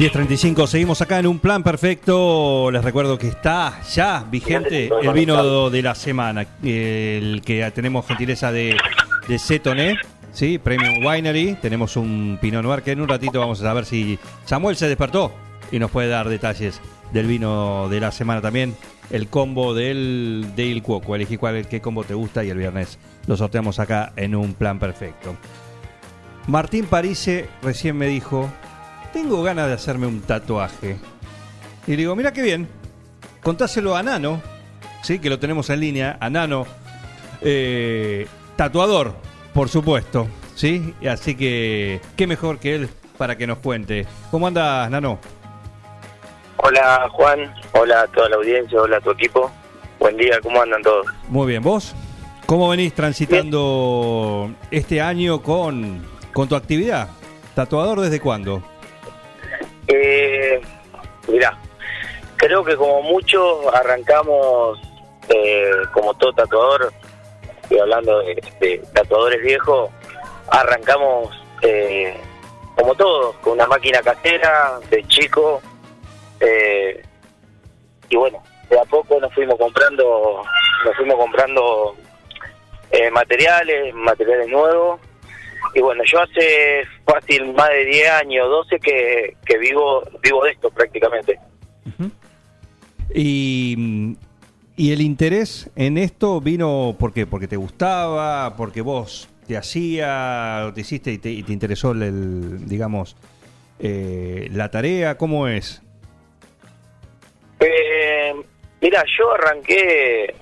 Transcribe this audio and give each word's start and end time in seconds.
...10.35, 0.00 0.66
seguimos 0.66 1.02
acá 1.02 1.18
en 1.18 1.26
un 1.26 1.38
plan 1.38 1.62
perfecto. 1.62 2.70
Les 2.70 2.82
recuerdo 2.82 3.18
que 3.18 3.28
está 3.28 3.82
ya 3.82 4.24
vigente 4.30 4.88
el 5.02 5.12
vino 5.12 5.68
de 5.68 5.82
la 5.82 5.94
semana. 5.94 6.46
El 6.62 7.42
que 7.44 7.70
tenemos 7.74 8.06
gentileza 8.06 8.50
de, 8.50 8.78
de 9.28 9.38
Cetoné, 9.38 9.96
¿sí? 10.32 10.56
Premium 10.56 11.04
Winery. 11.04 11.58
Tenemos 11.60 11.98
un 11.98 12.38
Pinot 12.40 12.62
Noir 12.62 12.80
que 12.80 12.92
en 12.92 13.02
un 13.02 13.08
ratito 13.08 13.40
vamos 13.40 13.60
a 13.60 13.64
saber 13.64 13.84
si 13.84 14.18
Samuel 14.46 14.76
se 14.76 14.88
despertó 14.88 15.34
y 15.70 15.78
nos 15.78 15.90
puede 15.90 16.08
dar 16.08 16.30
detalles 16.30 16.80
del 17.12 17.26
vino 17.26 17.90
de 17.90 18.00
la 18.00 18.10
semana 18.10 18.40
también. 18.40 18.74
El 19.10 19.28
combo 19.28 19.74
del 19.74 20.46
Dale 20.56 20.80
Cuoco. 20.80 21.14
Elegí 21.14 21.36
cuál, 21.36 21.68
qué 21.68 21.82
combo 21.82 22.04
te 22.04 22.14
gusta 22.14 22.42
y 22.42 22.48
el 22.48 22.56
viernes 22.56 22.98
lo 23.26 23.36
sorteamos 23.36 23.78
acá 23.78 24.14
en 24.16 24.34
un 24.34 24.54
plan 24.54 24.78
perfecto. 24.78 25.36
Martín 26.46 26.86
Parise 26.86 27.50
recién 27.60 27.98
me 27.98 28.06
dijo, 28.06 28.50
tengo 29.12 29.42
ganas 29.42 29.68
de 29.68 29.74
hacerme 29.74 30.06
un 30.06 30.20
tatuaje. 30.20 30.98
Y 31.86 31.92
le 31.92 31.96
digo, 31.96 32.16
mira 32.16 32.32
qué 32.32 32.42
bien, 32.42 32.68
contáselo 33.42 33.96
a 33.96 34.02
Nano, 34.02 34.40
¿sí? 35.02 35.18
que 35.18 35.30
lo 35.30 35.38
tenemos 35.38 35.70
en 35.70 35.80
línea, 35.80 36.16
a 36.20 36.30
Nano, 36.30 36.66
eh, 37.40 38.26
tatuador, 38.56 39.14
por 39.54 39.68
supuesto, 39.68 40.28
¿sí? 40.54 40.94
Así 41.08 41.34
que, 41.34 42.00
qué 42.16 42.26
mejor 42.26 42.58
que 42.58 42.74
él 42.74 42.90
para 43.16 43.36
que 43.36 43.46
nos 43.46 43.58
cuente. 43.58 44.06
¿Cómo 44.30 44.46
andas, 44.46 44.90
Nano? 44.90 45.18
Hola 46.58 47.08
Juan, 47.12 47.54
hola 47.72 48.02
a 48.02 48.06
toda 48.08 48.28
la 48.28 48.36
audiencia, 48.36 48.80
hola 48.80 48.98
a 48.98 49.00
tu 49.00 49.10
equipo. 49.10 49.50
Buen 49.98 50.16
día, 50.16 50.38
¿cómo 50.42 50.60
andan 50.60 50.82
todos? 50.82 51.06
Muy 51.28 51.46
bien, 51.46 51.62
¿vos? 51.62 51.94
¿Cómo 52.46 52.68
venís 52.68 52.94
transitando 52.94 54.50
este 54.70 55.00
año 55.00 55.42
con, 55.42 56.04
con 56.32 56.48
tu 56.48 56.56
actividad? 56.56 57.08
¿Tatuador 57.54 58.00
desde 58.00 58.20
cuándo? 58.20 58.62
Creo 62.50 62.64
que 62.64 62.74
como 62.74 63.00
muchos 63.02 63.64
arrancamos 63.72 64.80
eh, 65.28 65.70
como 65.92 66.12
todo 66.14 66.32
tatuador, 66.32 66.92
estoy 67.62 67.78
hablando 67.78 68.18
de, 68.18 68.42
de 68.58 68.78
tatuadores 68.92 69.40
viejos, 69.40 69.88
arrancamos 70.48 71.30
eh, 71.62 72.12
como 72.74 72.96
todos, 72.96 73.36
con 73.36 73.52
una 73.52 73.68
máquina 73.68 74.00
casera, 74.02 74.80
de 74.90 75.06
chico, 75.06 75.62
eh, 76.40 77.00
y 78.08 78.16
bueno, 78.16 78.42
de 78.68 78.80
a 78.80 78.84
poco 78.84 79.20
nos 79.20 79.32
fuimos 79.32 79.56
comprando, 79.56 80.42
nos 80.84 80.96
fuimos 80.96 81.18
comprando 81.18 81.94
eh, 82.90 83.12
materiales, 83.12 83.94
materiales 83.94 84.48
nuevos, 84.48 84.98
y 85.72 85.80
bueno, 85.80 86.02
yo 86.04 86.20
hace 86.20 86.82
fácil 87.06 87.54
más 87.54 87.68
de 87.68 87.84
10 87.84 88.10
años, 88.10 88.48
12 88.48 88.80
que, 88.80 89.36
que 89.46 89.56
vivo 89.56 90.02
vivo 90.20 90.42
de 90.42 90.50
esto 90.50 90.68
prácticamente. 90.70 91.38
Y, 93.14 94.16
y 94.76 94.92
el 94.92 95.00
interés 95.00 95.70
en 95.76 95.98
esto 95.98 96.40
vino 96.40 96.96
¿por 96.98 97.12
qué? 97.12 97.26
porque 97.26 97.48
te 97.48 97.56
gustaba, 97.56 98.56
porque 98.56 98.80
vos 98.80 99.28
te 99.46 99.56
hacía, 99.56 100.70
te 100.74 100.82
hiciste 100.82 101.12
y 101.12 101.18
te, 101.18 101.30
y 101.30 101.42
te 101.42 101.52
interesó 101.52 101.92
el, 101.92 102.02
el, 102.02 102.68
digamos, 102.68 103.16
eh, 103.78 104.48
la 104.52 104.70
tarea, 104.70 105.16
¿cómo 105.16 105.48
es? 105.48 105.82
Eh, 107.58 108.34
mira, 108.80 109.02
yo 109.18 109.32
arranqué 109.32 110.34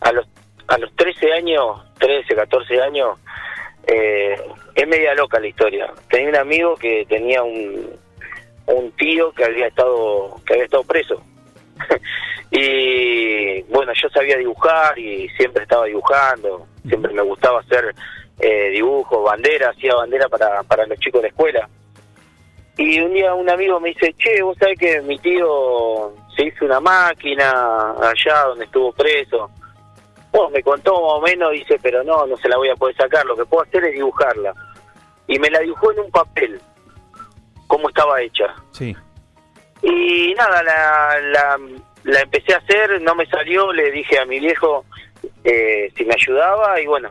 a 0.00 0.12
los 0.12 0.26
a 0.66 0.78
los 0.78 0.94
13 0.96 1.32
años, 1.32 1.84
13, 1.98 2.34
14 2.34 2.80
años, 2.80 3.18
eh, 3.86 4.34
es 4.74 4.88
media 4.88 5.14
loca 5.14 5.38
la 5.38 5.46
historia. 5.46 5.92
Tenía 6.08 6.30
un 6.30 6.36
amigo 6.36 6.74
que 6.76 7.04
tenía 7.06 7.42
un, 7.42 7.90
un 8.66 8.92
tío 8.92 9.32
que 9.32 9.44
había 9.44 9.66
estado 9.66 10.40
que 10.46 10.54
había 10.54 10.64
estado 10.64 10.84
preso. 10.84 11.22
y 12.50 13.62
bueno, 13.62 13.92
yo 13.94 14.08
sabía 14.10 14.36
dibujar 14.36 14.98
y 14.98 15.28
siempre 15.30 15.62
estaba 15.62 15.86
dibujando, 15.86 16.66
siempre 16.86 17.12
me 17.12 17.22
gustaba 17.22 17.60
hacer 17.60 17.94
eh, 18.38 18.70
dibujos, 18.70 19.24
banderas, 19.24 19.76
hacía 19.76 19.94
bandera 19.94 20.28
para, 20.28 20.62
para 20.62 20.86
los 20.86 20.98
chicos 20.98 21.20
de 21.20 21.28
la 21.28 21.28
escuela. 21.28 21.68
Y 22.76 23.00
un 23.00 23.12
día 23.12 23.34
un 23.34 23.48
amigo 23.48 23.78
me 23.78 23.90
dice, 23.90 24.14
che, 24.18 24.42
vos 24.42 24.56
sabés 24.58 24.78
que 24.78 25.00
mi 25.02 25.18
tío 25.18 26.12
se 26.36 26.46
hizo 26.46 26.64
una 26.64 26.80
máquina 26.80 27.92
allá 28.00 28.44
donde 28.46 28.64
estuvo 28.64 28.92
preso. 28.92 29.50
Bueno, 30.32 30.50
me 30.50 30.62
contó 30.62 30.92
más 30.94 31.12
o 31.12 31.20
menos, 31.20 31.52
dice, 31.52 31.78
pero 31.80 32.02
no, 32.02 32.26
no 32.26 32.36
se 32.38 32.48
la 32.48 32.56
voy 32.56 32.68
a 32.68 32.74
poder 32.74 32.96
sacar, 32.96 33.24
lo 33.24 33.36
que 33.36 33.44
puedo 33.46 33.62
hacer 33.62 33.84
es 33.84 33.94
dibujarla. 33.94 34.52
Y 35.28 35.38
me 35.38 35.48
la 35.50 35.60
dibujó 35.60 35.92
en 35.92 36.00
un 36.00 36.10
papel, 36.10 36.60
cómo 37.68 37.88
estaba 37.88 38.20
hecha. 38.20 38.52
Sí. 38.72 38.96
Y 39.84 40.34
nada, 40.34 40.62
la, 40.62 41.20
la, 41.20 41.60
la 42.04 42.20
empecé 42.20 42.54
a 42.54 42.58
hacer, 42.58 43.00
no 43.02 43.14
me 43.14 43.26
salió, 43.26 43.72
le 43.72 43.90
dije 43.90 44.18
a 44.18 44.24
mi 44.24 44.40
viejo 44.40 44.84
eh, 45.44 45.92
si 45.96 46.04
me 46.04 46.14
ayudaba 46.14 46.80
y 46.80 46.86
bueno, 46.86 47.10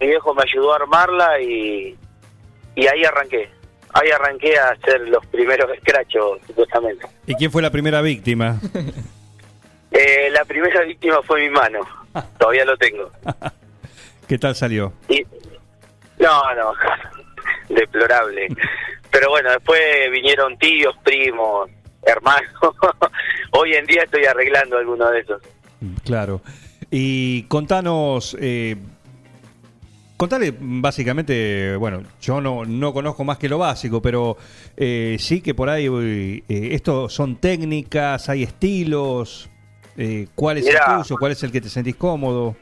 mi 0.00 0.08
viejo 0.08 0.34
me 0.34 0.42
ayudó 0.42 0.72
a 0.72 0.76
armarla 0.76 1.40
y, 1.40 1.96
y 2.74 2.86
ahí 2.86 3.04
arranqué. 3.04 3.48
Ahí 3.92 4.10
arranqué 4.10 4.56
a 4.56 4.70
hacer 4.70 5.00
los 5.08 5.24
primeros 5.26 5.68
escrachos, 5.72 6.38
supuestamente. 6.46 7.06
¿Y 7.26 7.34
quién 7.34 7.50
fue 7.50 7.62
la 7.62 7.70
primera 7.70 8.00
víctima? 8.02 8.58
Eh, 9.92 10.30
la 10.30 10.44
primera 10.44 10.82
víctima 10.82 11.20
fue 11.22 11.40
mi 11.40 11.50
mano, 11.50 11.80
todavía 12.38 12.64
lo 12.64 12.76
tengo. 12.76 13.10
¿Qué 14.28 14.38
tal 14.38 14.54
salió? 14.54 14.92
Y, 15.08 15.26
no, 16.16 16.54
no, 16.54 16.72
deplorable. 17.68 18.46
Pero 19.10 19.30
bueno, 19.30 19.50
después 19.50 19.80
vinieron 20.12 20.56
tíos, 20.58 20.96
primos, 21.02 21.68
hermanos. 22.02 22.50
Hoy 23.52 23.74
en 23.74 23.86
día 23.86 24.02
estoy 24.04 24.24
arreglando 24.24 24.78
algunos 24.78 25.10
de 25.12 25.20
esos. 25.20 25.42
Claro. 26.04 26.40
Y 26.90 27.44
contanos, 27.44 28.36
eh, 28.40 28.76
contale 30.16 30.54
básicamente, 30.58 31.76
bueno, 31.76 32.02
yo 32.20 32.40
no, 32.40 32.64
no 32.64 32.92
conozco 32.92 33.24
más 33.24 33.38
que 33.38 33.48
lo 33.48 33.58
básico, 33.58 34.02
pero 34.02 34.36
eh, 34.76 35.16
sí 35.18 35.40
que 35.40 35.54
por 35.54 35.70
ahí, 35.70 35.86
eh, 35.86 36.68
esto 36.72 37.08
son 37.08 37.36
técnicas, 37.36 38.28
hay 38.28 38.42
estilos, 38.42 39.48
eh, 39.96 40.28
¿cuál 40.34 40.58
es 40.58 40.66
Mirá. 40.66 40.96
el 40.96 41.02
tuyo? 41.02 41.16
¿Cuál 41.18 41.32
es 41.32 41.42
el 41.42 41.52
que 41.52 41.60
te 41.60 41.68
sentís 41.68 41.96
cómodo? 41.96 42.56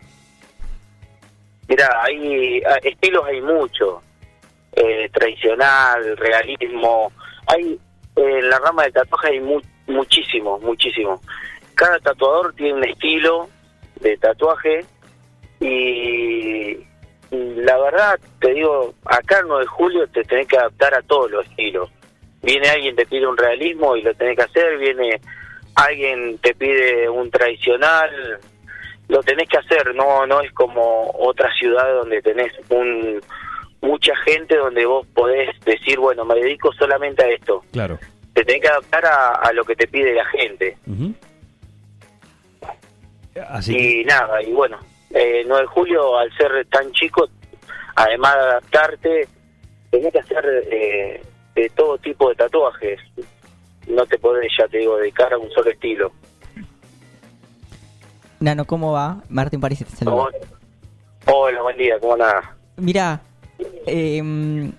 Mira, 1.68 1.88
hay 2.02 2.62
ah, 2.62 2.78
estilos 2.82 3.24
hay 3.26 3.40
mucho, 3.40 4.02
eh, 4.72 5.08
tradicional, 5.12 6.16
realismo, 6.16 7.12
hay 7.46 7.78
en 8.18 8.50
la 8.50 8.58
rama 8.58 8.82
del 8.84 8.92
tatuaje 8.92 9.28
hay 9.28 9.40
mu 9.40 9.60
muchísimo, 9.86 10.58
muchísimo. 10.58 11.20
Cada 11.74 11.98
tatuador 12.00 12.52
tiene 12.54 12.74
un 12.74 12.84
estilo 12.84 13.48
de 14.00 14.16
tatuaje 14.18 14.84
y 15.60 16.76
la 17.30 17.78
verdad 17.78 18.18
te 18.40 18.54
digo, 18.54 18.94
acá 19.04 19.40
el 19.40 19.48
9 19.48 19.62
de 19.62 19.68
julio 19.68 20.08
te 20.08 20.24
tenés 20.24 20.46
que 20.46 20.58
adaptar 20.58 20.94
a 20.94 21.02
todos 21.02 21.30
los 21.30 21.46
estilos. 21.46 21.90
Viene 22.42 22.68
alguien 22.68 22.96
te 22.96 23.06
pide 23.06 23.26
un 23.26 23.36
realismo 23.36 23.96
y 23.96 24.02
lo 24.02 24.14
tenés 24.14 24.36
que 24.36 24.42
hacer, 24.42 24.78
viene 24.78 25.20
alguien 25.74 26.38
te 26.38 26.54
pide 26.54 27.08
un 27.08 27.30
tradicional, 27.30 28.38
lo 29.08 29.22
tenés 29.22 29.48
que 29.48 29.58
hacer, 29.58 29.94
no 29.94 30.26
no 30.26 30.40
es 30.40 30.52
como 30.52 31.10
otra 31.18 31.52
ciudad 31.54 31.94
donde 31.94 32.20
tenés 32.20 32.52
un 32.68 33.20
mucha 33.80 34.14
gente 34.24 34.56
donde 34.56 34.84
vos 34.86 35.06
podés 35.14 35.48
decir, 35.64 35.98
bueno, 35.98 36.24
me 36.24 36.34
dedico 36.34 36.72
solamente 36.72 37.24
a 37.24 37.28
esto. 37.28 37.62
Claro. 37.72 37.98
Te 38.32 38.44
tenés 38.44 38.62
que 38.62 38.68
adaptar 38.68 39.06
a, 39.06 39.32
a 39.34 39.52
lo 39.52 39.64
que 39.64 39.76
te 39.76 39.86
pide 39.86 40.14
la 40.14 40.24
gente. 40.26 40.76
Así 43.50 43.74
que, 43.74 44.00
Y 44.00 44.04
nada, 44.04 44.42
y 44.42 44.52
bueno, 44.52 44.78
eh, 45.10 45.44
9 45.46 45.62
de 45.62 45.66
julio, 45.68 46.18
al 46.18 46.32
ser 46.36 46.66
tan 46.70 46.90
chico, 46.92 47.28
además 47.94 48.34
de 48.34 48.40
adaptarte, 48.40 49.28
tenés 49.90 50.12
que 50.12 50.18
hacer 50.18 50.44
eh, 50.70 51.22
de 51.54 51.68
todo 51.70 51.98
tipo 51.98 52.28
de 52.28 52.34
tatuajes. 52.34 53.00
No 53.86 54.04
te 54.06 54.18
podés, 54.18 54.52
ya 54.58 54.68
te 54.68 54.78
digo, 54.78 54.96
dedicar 54.98 55.32
a 55.32 55.38
un 55.38 55.50
solo 55.50 55.70
estilo. 55.70 56.12
Nano, 58.40 58.64
¿cómo 58.66 58.92
va? 58.92 59.22
Martín 59.28 59.60
París 59.60 59.78
te 59.78 59.96
saluda. 59.96 60.24
Hola, 60.24 60.38
Hola, 61.26 61.62
buen 61.62 61.76
día, 61.76 61.98
¿cómo 61.98 62.12
andás? 62.14 62.44
Mira, 62.76 63.20
em, 63.86 64.72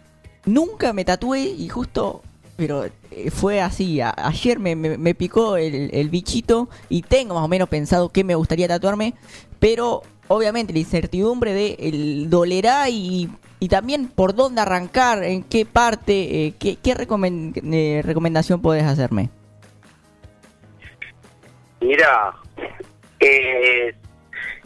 nunca 0.46 0.94
me 0.94 1.06
tatué 1.06 1.42
y 1.42 1.68
justo, 1.70 2.22
pero 2.58 2.86
eh, 3.12 3.32
fue 3.32 3.62
así. 3.62 4.02
a- 4.02 4.14
ayer 4.18 4.60
me, 4.60 4.76
me- 4.76 4.98
me 4.98 5.16
picó 5.16 5.58
el, 5.58 5.90
el 5.94 6.10
bichito 6.10 6.70
y 6.90 7.02
tengo 7.02 7.36
más 7.36 7.44
o 7.44 7.48
menos 7.48 7.70
pensado 7.70 8.10
qué 8.10 8.24
me 8.24 8.36
gustaría 8.36 8.68
tatuarme, 8.68 9.14
pero 9.60 10.02
obviamente 10.28 10.74
la 10.74 10.80
incertidumbre 10.80 11.54
de 11.54 11.76
el 11.80 12.30
dolerá 12.30 12.88
y, 12.90 13.30
y 13.60 13.68
también 13.70 14.08
por 14.08 14.36
dónde 14.36 14.62
arrancar, 14.62 15.24
en 15.24 15.44
qué 15.44 15.66
parte, 15.66 16.46
eh, 16.48 16.54
qué, 16.60 16.76
qué 16.78 16.96
recomen- 16.96 17.54
eh, 17.74 18.02
recomendación 18.04 18.62
podés 18.62 18.84
hacerme. 18.84 19.30
Mira, 21.82 22.34
eh, 23.22 23.96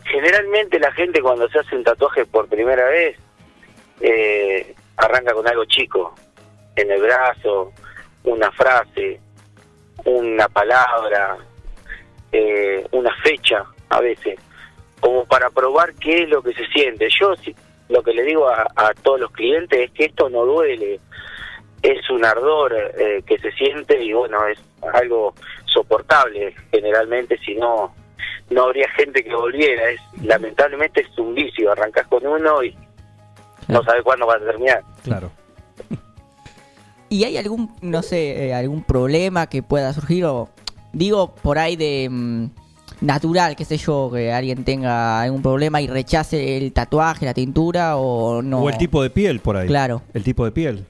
generalmente 0.03 0.79
la 0.79 0.91
gente 0.93 1.21
cuando 1.21 1.47
se 1.49 1.59
hace 1.59 1.75
un 1.75 1.83
tatuaje 1.83 2.25
por 2.25 2.47
primera 2.47 2.85
vez 2.89 3.17
eh, 3.99 4.75
arranca 4.97 5.33
con 5.33 5.47
algo 5.47 5.65
chico, 5.65 6.15
en 6.75 6.91
el 6.91 7.01
brazo, 7.01 7.71
una 8.23 8.51
frase, 8.51 9.19
una 10.05 10.47
palabra, 10.47 11.37
eh, 12.31 12.85
una 12.91 13.15
fecha 13.23 13.63
a 13.89 14.01
veces, 14.01 14.39
como 14.99 15.25
para 15.25 15.49
probar 15.49 15.93
qué 15.95 16.23
es 16.23 16.29
lo 16.29 16.41
que 16.41 16.53
se 16.53 16.65
siente. 16.67 17.07
Yo 17.09 17.33
lo 17.89 18.01
que 18.01 18.13
le 18.13 18.23
digo 18.23 18.47
a, 18.47 18.65
a 18.75 18.93
todos 19.01 19.19
los 19.19 19.31
clientes 19.31 19.79
es 19.79 19.91
que 19.91 20.05
esto 20.05 20.29
no 20.29 20.45
duele, 20.45 20.99
es 21.83 22.09
un 22.09 22.23
ardor 22.23 22.73
eh, 22.97 23.21
que 23.25 23.37
se 23.39 23.51
siente 23.51 24.01
y 24.01 24.13
bueno, 24.13 24.47
es 24.47 24.57
algo 24.93 25.35
soportable 25.65 26.55
generalmente, 26.71 27.37
si 27.39 27.55
no, 27.55 27.93
no 28.49 28.63
habría 28.63 28.89
gente 28.91 29.23
que 29.23 29.35
volviera. 29.35 29.89
Es 29.89 29.99
Lamentablemente 30.23 31.01
es 31.01 31.19
un 31.19 31.35
vicio, 31.35 31.71
arrancas 31.71 32.07
con 32.07 32.25
uno 32.25 32.63
y 32.63 32.75
no 33.67 33.83
sabes 33.83 34.03
cuándo 34.03 34.27
va 34.27 34.35
a 34.35 34.39
terminar. 34.39 34.83
Claro. 35.03 35.31
¿Y 37.09 37.23
hay 37.25 37.37
algún, 37.37 37.75
no 37.81 38.01
sé, 38.01 38.47
eh, 38.47 38.53
algún 38.53 38.83
problema 38.83 39.47
que 39.47 39.61
pueda 39.61 39.93
surgir 39.93 40.25
o 40.25 40.49
digo 40.93 41.35
por 41.35 41.59
ahí 41.59 41.75
de 41.75 42.07
mm, 42.09 42.45
natural, 43.01 43.55
qué 43.55 43.65
sé 43.65 43.77
yo, 43.77 44.09
que 44.11 44.31
alguien 44.31 44.63
tenga 44.63 45.21
algún 45.21 45.41
problema 45.41 45.81
y 45.81 45.87
rechace 45.87 46.57
el 46.57 46.73
tatuaje, 46.73 47.25
la 47.25 47.33
tintura 47.33 47.97
o 47.97 48.41
no? 48.41 48.63
O 48.63 48.69
el 48.69 48.77
tipo 48.77 49.03
de 49.03 49.09
piel 49.09 49.39
por 49.41 49.57
ahí. 49.57 49.67
Claro. 49.67 50.01
El 50.13 50.23
tipo 50.23 50.45
de 50.45 50.51
piel. 50.51 50.85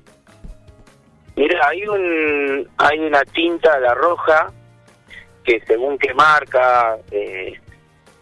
Mira, 1.36 1.60
hay 1.68 1.86
un 1.88 2.70
hay 2.78 3.00
una 3.00 3.26
tinta, 3.26 3.80
la 3.80 3.94
roja, 3.96 4.52
que 5.44 5.62
según 5.68 5.98
qué 5.98 6.14
marca 6.14 6.98
eh, 7.12 7.60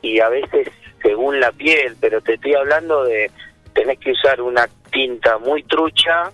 y 0.02 0.20
a 0.20 0.30
veces 0.30 0.70
según 1.02 1.40
la 1.40 1.52
piel, 1.52 1.98
pero 2.00 2.22
te 2.22 2.36
estoy 2.36 2.54
hablando 2.54 3.04
de 3.04 3.30
tenés 3.74 4.00
que 4.00 4.12
usar 4.12 4.42
una 4.42 4.68
tinta 4.92 5.38
muy 5.38 5.64
trucha 5.64 6.32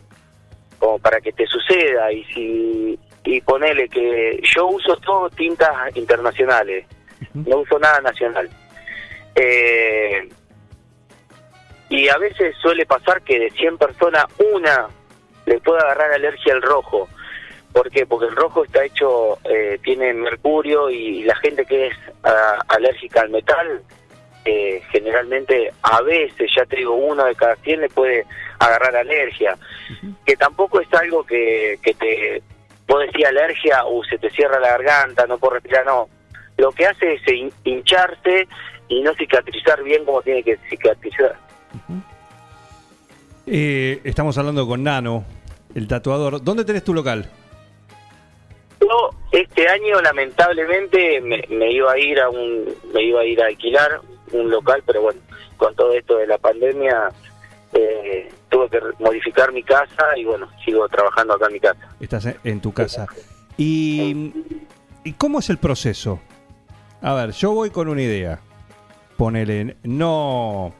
como 0.79 0.99
para 0.99 1.19
que 1.19 1.31
te 1.31 1.45
suceda 1.47 2.11
y 2.11 2.23
si 2.25 2.99
y 3.23 3.41
ponele 3.41 3.89
que 3.89 4.39
yo 4.55 4.67
uso 4.67 4.95
todo 4.97 5.29
tintas 5.29 5.95
internacionales, 5.95 6.85
no 7.33 7.57
uso 7.57 7.77
nada 7.77 7.99
nacional. 7.99 8.49
Eh, 9.35 10.29
y 11.89 12.07
a 12.07 12.17
veces 12.17 12.55
suele 12.61 12.85
pasar 12.85 13.21
que 13.21 13.37
de 13.37 13.49
100 13.51 13.77
personas 13.77 14.25
una 14.53 14.87
le 15.45 15.59
puede 15.59 15.79
agarrar 15.79 16.13
alergia 16.13 16.53
al 16.53 16.61
rojo. 16.61 17.09
¿Por 17.73 17.91
qué? 17.91 18.05
Porque 18.05 18.27
el 18.27 18.35
rojo 18.35 18.63
está 18.63 18.85
hecho, 18.85 19.37
eh, 19.43 19.77
tiene 19.83 20.13
mercurio 20.13 20.89
y 20.89 21.23
la 21.23 21.35
gente 21.35 21.65
que 21.65 21.87
es 21.87 21.97
ah, 22.23 22.59
alérgica 22.69 23.21
al 23.21 23.29
metal, 23.29 23.83
eh, 24.47 24.81
generalmente 24.91 25.71
a 25.83 26.01
veces, 26.01 26.49
ya 26.55 26.65
te 26.65 26.77
digo, 26.77 26.95
uno 26.95 27.25
de 27.25 27.35
cada 27.35 27.55
100 27.57 27.81
le 27.81 27.89
puede 27.89 28.25
agarrar 28.59 28.95
alergia. 28.95 29.57
Que 30.25 30.35
tampoco 30.37 30.79
es 30.79 30.91
algo 30.93 31.23
que, 31.25 31.77
que 31.83 31.93
te, 31.93 32.41
vos 32.87 33.01
decís 33.05 33.25
alergia 33.25 33.85
o 33.85 34.03
se 34.05 34.17
te 34.17 34.29
cierra 34.31 34.59
la 34.59 34.69
garganta, 34.69 35.27
no 35.27 35.37
puedo 35.37 35.55
respirar, 35.55 35.85
no. 35.85 36.07
Lo 36.57 36.71
que 36.71 36.85
hace 36.87 37.13
es 37.15 37.21
hin- 37.27 37.51
hincharse 37.65 38.47
y 38.87 39.01
no 39.01 39.13
cicatrizar 39.15 39.83
bien 39.83 40.05
como 40.05 40.21
tiene 40.21 40.41
que 40.43 40.57
cicatrizar. 40.69 41.35
Eh, 43.45 44.01
estamos 44.03 44.37
hablando 44.37 44.67
con 44.67 44.83
Nano, 44.83 45.23
el 45.75 45.87
tatuador. 45.87 46.43
¿Dónde 46.43 46.65
tenés 46.65 46.83
tu 46.83 46.93
local? 46.93 47.29
Yo 48.81 49.09
este 49.31 49.67
año 49.67 49.99
lamentablemente 50.01 51.19
me, 51.21 51.43
me 51.49 51.71
iba 51.71 51.91
a 51.91 51.97
ir 51.97 52.19
a 52.19 52.29
un 52.29 52.65
me 52.93 53.03
iba 53.03 53.21
a 53.21 53.25
ir 53.25 53.41
a 53.41 53.47
alquilar 53.47 54.01
un 54.33 54.49
local, 54.49 54.83
pero 54.85 55.01
bueno, 55.01 55.19
con 55.57 55.75
todo 55.75 55.93
esto 55.93 56.17
de 56.17 56.27
la 56.27 56.37
pandemia 56.37 57.09
eh, 57.73 58.29
tuve 58.49 58.69
que 58.69 58.79
modificar 58.99 59.51
mi 59.51 59.63
casa 59.63 60.05
y 60.17 60.25
bueno, 60.25 60.47
sigo 60.65 60.87
trabajando 60.87 61.33
acá 61.35 61.47
en 61.47 61.53
mi 61.53 61.59
casa. 61.59 61.87
Estás 61.99 62.25
en- 62.25 62.37
en 62.43 62.61
tu 62.61 62.71
casa. 62.73 63.07
¿Y, 63.57 64.31
¿Y 65.03 65.13
cómo 65.13 65.39
es 65.39 65.49
el 65.49 65.57
proceso? 65.57 66.19
A 67.01 67.13
ver, 67.13 67.31
yo 67.31 67.51
voy 67.53 67.69
con 67.69 67.87
una 67.87 68.01
idea. 68.01 68.39
Ponele, 69.17 69.77
no, 69.83 70.73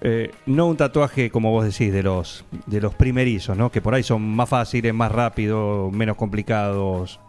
eh, 0.00 0.30
no 0.46 0.66
un 0.66 0.76
tatuaje 0.76 1.30
como 1.30 1.50
vos 1.50 1.64
decís 1.64 1.92
de 1.92 2.02
los 2.02 2.44
de 2.66 2.80
los 2.80 2.94
primerizos, 2.94 3.56
¿no? 3.56 3.70
Que 3.70 3.82
por 3.82 3.94
ahí 3.94 4.02
son 4.02 4.22
más 4.22 4.48
fáciles, 4.48 4.94
más 4.94 5.12
rápidos, 5.12 5.92
menos 5.92 6.16
complicados. 6.16 7.20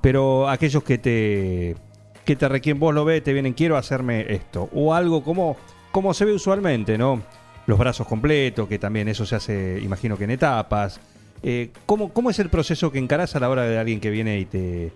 Pero 0.00 0.48
aquellos 0.48 0.82
que 0.84 0.98
te 0.98 1.76
que 2.24 2.36
te 2.36 2.48
requieren, 2.48 2.80
vos 2.80 2.94
lo 2.94 3.04
ves, 3.04 3.22
te 3.22 3.32
vienen, 3.32 3.52
quiero 3.52 3.76
hacerme 3.76 4.32
esto 4.32 4.68
o 4.72 4.94
algo 4.94 5.22
como 5.24 5.56
como 5.92 6.14
se 6.14 6.24
ve 6.24 6.32
usualmente, 6.32 6.98
¿no? 6.98 7.22
Los 7.66 7.78
brazos 7.78 8.08
completos, 8.08 8.66
que 8.66 8.78
también 8.78 9.06
eso 9.08 9.24
se 9.24 9.36
hace, 9.36 9.78
imagino 9.80 10.16
que 10.16 10.24
en 10.24 10.30
etapas. 10.30 11.00
Eh, 11.42 11.70
¿cómo, 11.86 12.12
¿Cómo 12.12 12.30
es 12.30 12.38
el 12.38 12.48
proceso 12.48 12.90
que 12.90 12.98
encarás 12.98 13.36
a 13.36 13.40
la 13.40 13.50
hora 13.50 13.64
de 13.64 13.78
alguien 13.78 14.00
que 14.00 14.10
viene 14.10 14.38
y 14.38 14.44
te 14.46 14.92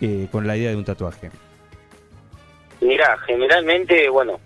eh, 0.00 0.28
con 0.32 0.46
la 0.46 0.56
idea 0.56 0.70
de 0.70 0.76
un 0.76 0.84
tatuaje? 0.84 1.30
Mira, 2.80 3.16
generalmente, 3.26 4.08
bueno, 4.08 4.40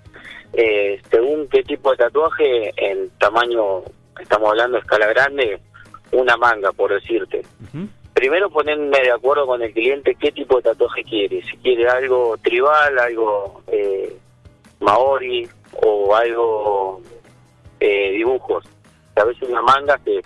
eh, 0.52 1.00
según 1.10 1.48
qué 1.48 1.62
tipo 1.62 1.92
de 1.92 1.98
tatuaje, 1.98 2.72
en 2.76 3.10
tamaño, 3.18 3.82
estamos 4.20 4.50
hablando 4.50 4.76
de 4.76 4.80
escala 4.80 5.06
grande, 5.06 5.60
una 6.10 6.36
manga, 6.36 6.72
por 6.72 6.92
decirte. 6.92 7.42
Primero 8.22 8.50
ponerme 8.50 9.00
de 9.00 9.10
acuerdo 9.10 9.48
con 9.48 9.60
el 9.62 9.72
cliente 9.72 10.14
qué 10.14 10.30
tipo 10.30 10.58
de 10.58 10.62
tatuaje 10.62 11.02
quiere. 11.02 11.42
Si 11.42 11.56
quiere 11.56 11.88
algo 11.88 12.36
tribal, 12.40 12.96
algo 12.96 13.62
eh, 13.66 14.16
maori 14.78 15.48
o 15.84 16.14
algo 16.14 17.02
eh, 17.80 18.12
dibujos. 18.12 18.64
A 19.16 19.24
veces 19.24 19.48
una 19.48 19.60
manga 19.62 19.98
se, 20.04 20.22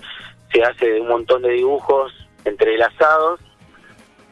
se 0.53 0.63
hace 0.63 0.91
de 0.91 1.01
un 1.01 1.09
montón 1.09 1.41
de 1.41 1.53
dibujos 1.53 2.13
entrelazados. 2.45 3.41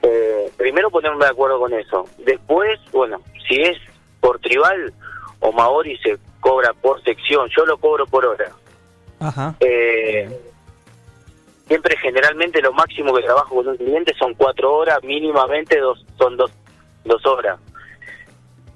Eh, 0.02 0.52
primero 0.58 0.90
ponerme 0.90 1.24
de 1.24 1.30
acuerdo 1.30 1.58
con 1.58 1.72
eso. 1.72 2.06
Después, 2.18 2.78
bueno, 2.92 3.22
si 3.48 3.62
es 3.62 3.78
por 4.20 4.40
tribal 4.40 4.92
o 5.40 5.52
maori 5.52 5.96
se 6.02 6.18
cobra 6.40 6.74
por 6.74 7.02
sección. 7.02 7.48
Yo 7.56 7.64
lo 7.64 7.78
cobro 7.78 8.06
por 8.06 8.26
hora. 8.26 8.52
Ajá. 9.20 9.54
Eh, 9.60 10.43
siempre 11.66 11.96
generalmente 11.96 12.60
lo 12.60 12.72
máximo 12.72 13.14
que 13.14 13.22
trabajo 13.22 13.56
con 13.56 13.68
un 13.68 13.76
cliente 13.76 14.14
son 14.18 14.34
cuatro 14.34 14.74
horas, 14.74 15.02
mínimamente 15.02 15.78
dos, 15.78 16.04
son 16.18 16.36
dos, 16.36 16.50
dos 17.04 17.24
horas. 17.26 17.58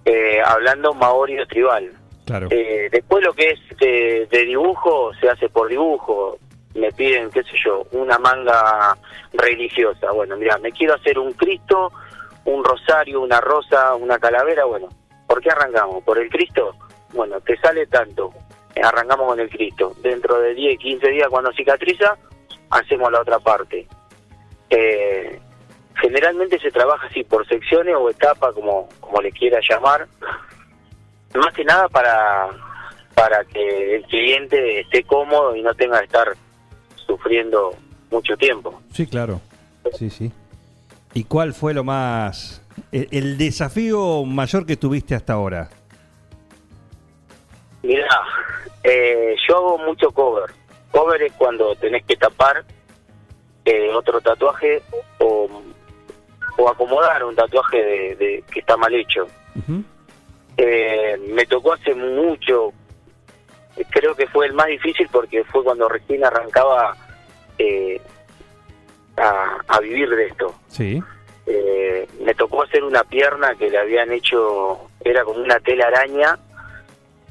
Eh, 0.04 0.40
hablando 0.45 0.95
maori 0.95 1.38
o 1.38 1.47
tribal. 1.47 1.92
Claro. 2.26 2.49
Eh, 2.50 2.88
después 2.90 3.25
lo 3.25 3.33
que 3.33 3.50
es 3.50 3.61
eh, 3.80 4.26
de 4.30 4.45
dibujo 4.45 5.12
se 5.21 5.28
hace 5.28 5.49
por 5.49 5.68
dibujo. 5.68 6.38
Me 6.75 6.92
piden, 6.92 7.30
qué 7.30 7.42
sé 7.42 7.57
yo, 7.64 7.87
una 7.92 8.18
manga 8.18 8.97
religiosa. 9.33 10.11
Bueno, 10.12 10.37
mira, 10.37 10.59
me 10.59 10.71
quiero 10.71 10.95
hacer 10.95 11.18
un 11.18 11.33
Cristo, 11.33 11.92
un 12.45 12.62
rosario, 12.62 13.21
una 13.21 13.40
rosa, 13.40 13.95
una 13.95 14.18
calavera. 14.18 14.64
Bueno, 14.64 14.88
¿por 15.26 15.40
qué 15.40 15.50
arrancamos? 15.50 16.04
¿Por 16.04 16.18
el 16.18 16.28
Cristo? 16.28 16.75
Bueno, 17.12 17.40
te 17.40 17.57
sale 17.59 17.87
tanto. 17.87 18.33
Eh, 18.75 18.80
Arrancamos 18.83 19.28
con 19.28 19.40
el 19.40 19.49
Cristo. 19.49 19.95
Dentro 20.02 20.38
de 20.40 20.54
10, 20.54 20.78
15 20.78 21.09
días, 21.09 21.28
cuando 21.28 21.52
cicatriza, 21.52 22.16
hacemos 22.71 23.11
la 23.13 23.21
otra 23.21 23.39
parte. 23.39 23.87
Eh, 24.71 25.41
generalmente 25.95 26.59
se 26.61 26.71
trabaja 26.71 27.07
así 27.07 27.25
por 27.25 27.47
secciones 27.49 27.95
o 27.97 28.11
etapas, 28.11 28.55
como, 28.55 28.89
como 29.01 29.21
le 29.21 29.33
quiera 29.33 29.59
llamar 29.69 30.07
más 31.35 31.53
que 31.55 31.65
nada 31.65 31.89
para 31.89 32.49
para 33.15 33.45
que 33.45 33.97
el 33.97 34.05
cliente 34.05 34.81
esté 34.81 35.03
cómodo 35.03 35.57
y 35.57 35.63
no 35.63 35.75
tenga 35.75 35.99
que 35.99 36.05
estar 36.05 36.29
sufriendo 36.95 37.75
mucho 38.11 38.37
tiempo. 38.37 38.81
Sí, 38.93 39.09
claro. 39.09 39.41
Sí, 39.95 40.09
sí. 40.09 40.31
¿Y 41.15 41.25
cuál 41.25 41.53
fue 41.53 41.75
lo 41.75 41.83
más... 41.83 42.63
el, 42.93 43.09
el 43.11 43.37
desafío 43.37 44.25
mayor 44.25 44.67
que 44.67 44.77
tuviste 44.77 45.17
hasta 45.17 45.33
ahora? 45.33 45.69
Mira, 47.83 48.07
eh, 48.85 49.35
yo 49.49 49.57
hago 49.57 49.79
mucho 49.79 50.13
cover. 50.13 50.51
Cover 50.99 51.23
es 51.23 51.33
cuando 51.35 51.76
tenés 51.76 52.05
que 52.05 52.17
tapar 52.17 52.64
eh, 53.64 53.90
otro 53.95 54.21
tatuaje 54.21 54.83
o, 55.21 55.49
o 56.57 56.69
acomodar 56.69 57.23
un 57.25 57.37
tatuaje 57.37 57.76
de, 57.85 58.17
de- 58.17 58.45
que 58.50 58.59
está 58.61 58.76
mal 58.76 58.93
hecho. 58.93 59.26
Eh, 60.57 61.17
me 61.28 61.47
tocó 61.47 61.75
hace 61.75 61.95
mucho, 61.95 62.73
creo 63.90 64.17
que 64.17 64.26
fue 64.26 64.47
el 64.47 64.55
más 64.55 64.67
difícil 64.67 65.09
porque 65.12 65.45
fue 65.45 65.62
cuando 65.62 65.88
recién 65.88 66.25
arrancaba 66.25 66.97
eh, 67.59 68.00
a, 69.17 69.59
a 69.69 69.78
vivir 69.81 70.11
de 70.11 70.26
esto. 70.26 70.52
Sí. 70.67 71.00
Eh, 71.47 72.09
me 72.25 72.35
tocó 72.35 72.64
hacer 72.64 72.83
una 72.83 73.05
pierna 73.05 73.55
que 73.55 73.71
le 73.71 73.78
habían 73.78 74.11
hecho, 74.12 74.88
era 75.05 75.23
como 75.25 75.40
una 75.43 75.61
tela 75.61 75.87
araña, 75.87 76.37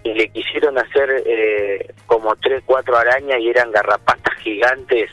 y 0.08 0.14
le 0.14 0.30
quisieron 0.30 0.78
hacer 0.78 1.24
eh, 1.26 1.94
como 2.06 2.36
tres, 2.38 2.64
cuatro 2.66 2.98
arañas 2.98 3.40
y 3.40 3.50
eran 3.50 3.72
garrapatas 3.72 4.34
gigantes 4.36 5.12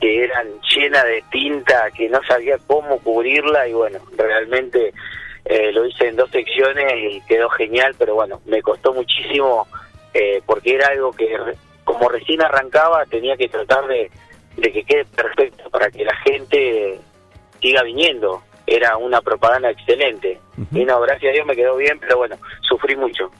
que 0.00 0.24
eran 0.24 0.48
llenas 0.74 1.04
de 1.04 1.22
tinta, 1.30 1.88
que 1.92 2.08
no 2.08 2.20
sabía 2.24 2.58
cómo 2.66 2.98
cubrirla 2.98 3.68
y 3.68 3.72
bueno, 3.72 4.00
realmente 4.16 4.92
eh, 5.44 5.70
lo 5.72 5.86
hice 5.86 6.08
en 6.08 6.16
dos 6.16 6.30
secciones 6.30 6.92
y 6.96 7.20
quedó 7.28 7.48
genial, 7.50 7.94
pero 7.96 8.16
bueno, 8.16 8.40
me 8.46 8.60
costó 8.60 8.92
muchísimo 8.92 9.68
eh, 10.12 10.42
porque 10.44 10.74
era 10.74 10.88
algo 10.88 11.12
que 11.12 11.36
como 11.84 12.08
recién 12.08 12.42
arrancaba 12.42 13.04
tenía 13.06 13.36
que 13.36 13.48
tratar 13.48 13.86
de, 13.86 14.10
de 14.56 14.72
que 14.72 14.82
quede 14.82 15.04
perfecto 15.04 15.70
para 15.70 15.90
que 15.90 16.04
la 16.04 16.16
gente 16.16 16.98
siga 17.60 17.84
viniendo. 17.84 18.42
Era 18.66 18.96
una 18.96 19.20
propaganda 19.20 19.70
excelente. 19.70 20.38
Y 20.72 20.84
no, 20.84 21.00
gracias 21.00 21.30
a 21.30 21.34
Dios 21.34 21.46
me 21.46 21.56
quedó 21.56 21.76
bien, 21.76 21.98
pero 21.98 22.16
bueno, 22.18 22.36
sufrí 22.62 22.94
mucho. 22.94 23.30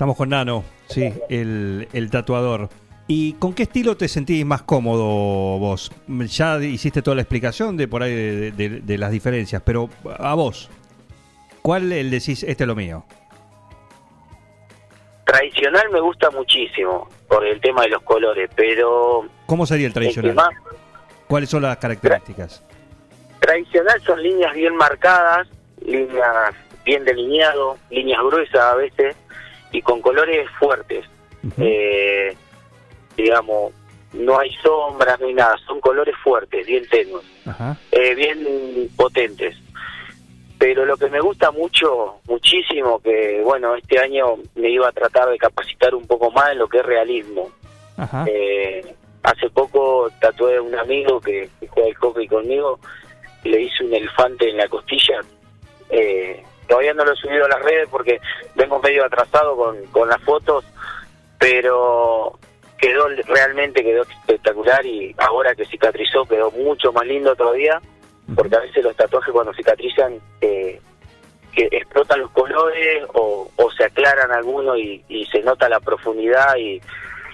Estamos 0.00 0.16
con 0.16 0.30
Nano, 0.30 0.64
sí, 0.88 1.12
el, 1.28 1.86
el 1.92 2.10
tatuador. 2.10 2.70
¿Y 3.06 3.34
con 3.34 3.52
qué 3.52 3.64
estilo 3.64 3.98
te 3.98 4.08
sentís 4.08 4.46
más 4.46 4.62
cómodo 4.62 5.04
vos? 5.58 5.92
Ya 6.08 6.58
hiciste 6.58 7.02
toda 7.02 7.16
la 7.16 7.20
explicación 7.20 7.76
de 7.76 7.86
por 7.86 8.02
ahí 8.02 8.14
de, 8.14 8.50
de- 8.52 8.80
de 8.80 8.96
las 8.96 9.10
diferencias, 9.10 9.60
pero 9.62 9.90
a 10.18 10.32
vos, 10.32 10.70
¿cuál 11.60 11.92
el 11.92 12.10
decís, 12.10 12.42
este 12.44 12.64
es 12.64 12.66
lo 12.66 12.74
mío? 12.74 13.04
Tradicional 15.26 15.90
me 15.92 16.00
gusta 16.00 16.30
muchísimo 16.30 17.06
por 17.28 17.44
el 17.46 17.60
tema 17.60 17.82
de 17.82 17.88
los 17.90 18.00
colores, 18.02 18.48
pero 18.56 19.26
¿Cómo 19.44 19.66
sería 19.66 19.86
el 19.86 19.92
tradicional? 19.92 20.34
más 20.34 20.48
¿Cuáles 21.28 21.50
son 21.50 21.60
las 21.60 21.76
características? 21.76 22.62
tradicional 23.38 24.00
son 24.06 24.22
líneas 24.22 24.54
bien 24.54 24.74
marcadas, 24.76 25.46
líneas 25.84 26.54
bien 26.86 27.04
delineado, 27.04 27.76
líneas 27.90 28.22
gruesas 28.24 28.60
a 28.60 28.74
veces 28.76 29.14
y 29.72 29.82
con 29.82 30.00
colores 30.00 30.48
fuertes. 30.58 31.04
Eh, 31.58 32.36
digamos, 33.16 33.72
no 34.12 34.38
hay 34.38 34.50
sombras, 34.62 35.18
no 35.20 35.26
hay 35.26 35.34
nada, 35.34 35.56
son 35.66 35.80
colores 35.80 36.14
fuertes, 36.22 36.66
bien 36.66 36.86
tenues, 36.88 37.24
eh, 37.92 38.14
bien 38.14 38.90
potentes. 38.96 39.56
Pero 40.58 40.84
lo 40.84 40.96
que 40.98 41.08
me 41.08 41.20
gusta 41.20 41.50
mucho, 41.50 42.16
muchísimo, 42.28 43.00
que 43.00 43.40
bueno, 43.42 43.74
este 43.76 43.98
año 43.98 44.36
me 44.56 44.68
iba 44.68 44.88
a 44.88 44.92
tratar 44.92 45.30
de 45.30 45.38
capacitar 45.38 45.94
un 45.94 46.06
poco 46.06 46.30
más 46.30 46.52
en 46.52 46.58
lo 46.58 46.68
que 46.68 46.78
es 46.78 46.84
realismo. 46.84 47.50
Eh, 48.26 48.94
hace 49.22 49.48
poco 49.50 50.08
tatué 50.20 50.56
a 50.56 50.62
un 50.62 50.74
amigo 50.74 51.20
que, 51.20 51.48
que 51.60 51.68
juega 51.68 51.88
el 51.88 51.94
hockey 51.96 52.28
conmigo 52.28 52.78
y 53.44 53.50
le 53.50 53.62
hice 53.62 53.84
un 53.84 53.94
elefante 53.94 54.50
en 54.50 54.56
la 54.58 54.68
costilla. 54.68 55.20
Eh, 55.88 56.42
todavía 56.70 56.94
no 56.94 57.04
lo 57.04 57.12
he 57.12 57.16
subido 57.16 57.44
a 57.46 57.48
las 57.48 57.62
redes 57.62 57.88
porque 57.90 58.20
vengo 58.54 58.78
medio 58.78 59.04
atrasado 59.04 59.56
con, 59.56 59.84
con 59.86 60.08
las 60.08 60.22
fotos, 60.22 60.64
pero 61.38 62.38
quedó 62.78 63.08
realmente 63.26 63.82
quedó 63.82 64.02
espectacular 64.02 64.86
y 64.86 65.14
ahora 65.18 65.54
que 65.54 65.66
cicatrizó 65.66 66.24
quedó 66.24 66.50
mucho 66.52 66.92
más 66.92 67.04
lindo 67.06 67.34
todavía 67.36 67.78
porque 68.34 68.56
a 68.56 68.60
veces 68.60 68.84
los 68.84 68.96
tatuajes 68.96 69.32
cuando 69.32 69.52
cicatrizan 69.52 70.18
eh, 70.40 70.80
que 71.52 71.68
explotan 71.72 72.20
los 72.20 72.30
colores 72.30 73.04
o, 73.12 73.50
o 73.56 73.70
se 73.72 73.84
aclaran 73.84 74.30
algunos 74.30 74.78
y, 74.78 75.04
y 75.08 75.26
se 75.26 75.42
nota 75.42 75.68
la 75.68 75.80
profundidad 75.80 76.56
y, 76.56 76.80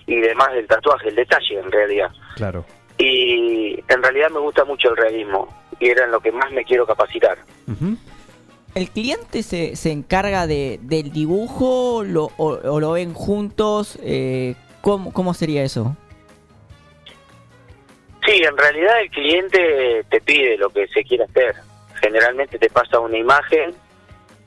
y 0.06 0.20
demás 0.20 0.52
del 0.54 0.66
tatuaje, 0.66 1.10
el 1.10 1.14
detalle 1.14 1.58
en 1.58 1.70
realidad. 1.70 2.10
Claro. 2.36 2.64
Y 2.96 3.78
en 3.88 4.02
realidad 4.02 4.30
me 4.30 4.40
gusta 4.40 4.64
mucho 4.64 4.88
el 4.88 4.96
realismo 4.96 5.54
y 5.78 5.90
era 5.90 6.06
en 6.06 6.12
lo 6.12 6.20
que 6.20 6.32
más 6.32 6.50
me 6.50 6.64
quiero 6.64 6.86
capacitar. 6.86 7.36
¿El 8.76 8.90
cliente 8.90 9.42
se, 9.42 9.74
se 9.74 9.90
encarga 9.90 10.46
de, 10.46 10.78
del 10.82 11.10
dibujo 11.10 12.04
lo, 12.04 12.26
o, 12.36 12.58
o 12.62 12.78
lo 12.78 12.92
ven 12.92 13.14
juntos? 13.14 13.98
Eh, 14.02 14.54
¿cómo, 14.82 15.14
¿Cómo 15.14 15.32
sería 15.32 15.64
eso? 15.64 15.96
Sí, 18.26 18.34
en 18.34 18.54
realidad 18.54 19.00
el 19.00 19.10
cliente 19.10 20.04
te 20.10 20.20
pide 20.20 20.58
lo 20.58 20.68
que 20.68 20.86
se 20.88 21.02
quiere 21.04 21.24
hacer. 21.24 21.54
Generalmente 22.02 22.58
te 22.58 22.68
pasa 22.68 23.00
una 23.00 23.16
imagen 23.16 23.74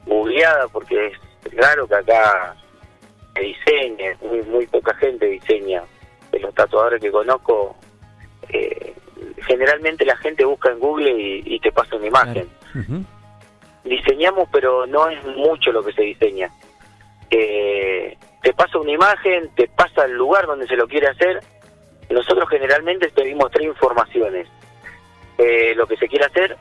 googleada 0.06 0.68
porque 0.68 1.08
es 1.08 1.18
claro 1.50 1.88
que 1.88 1.96
acá 1.96 2.56
se 3.34 3.42
diseña, 3.42 4.16
muy, 4.22 4.44
muy 4.44 4.68
poca 4.68 4.94
gente 4.98 5.26
diseña. 5.26 5.82
De 6.32 6.40
los 6.40 6.54
tatuadores 6.54 7.02
que 7.02 7.10
conozco, 7.10 7.76
eh, 8.50 8.94
generalmente 9.48 10.06
la 10.06 10.18
gente 10.18 10.46
busca 10.46 10.70
en 10.70 10.78
Google 10.78 11.20
y, 11.20 11.56
y 11.56 11.60
te 11.60 11.72
pasa 11.72 11.96
una 11.96 12.06
imagen. 12.06 12.48
Ujú. 12.76 13.04
Diseñamos, 13.84 14.48
pero 14.52 14.86
no 14.86 15.10
es 15.10 15.24
mucho 15.26 15.72
lo 15.72 15.84
que 15.84 15.94
se 15.94 16.04
diseña. 16.04 16.52
Eh, 17.30 18.18
te 18.42 18.54
pasa 18.54 18.80
una 18.80 18.92
imagen, 18.92 19.50
te 19.56 19.68
pasa 19.68 20.06
el 20.06 20.14
lugar 20.14 20.48
donde 20.48 20.68
se 20.68 20.76
lo 20.76 20.88
quiere 20.88 21.08
hacer. 21.08 21.42
Nosotros 22.10 22.50
generalmente 22.50 23.10
pedimos 23.10 23.52
tres 23.52 23.68
informaciones. 23.68 24.48
Eh, 25.38 25.74
lo 25.76 25.88
que 25.88 25.98
se 25.98 26.08
quiere 26.08 26.26
hacer, 26.26 26.58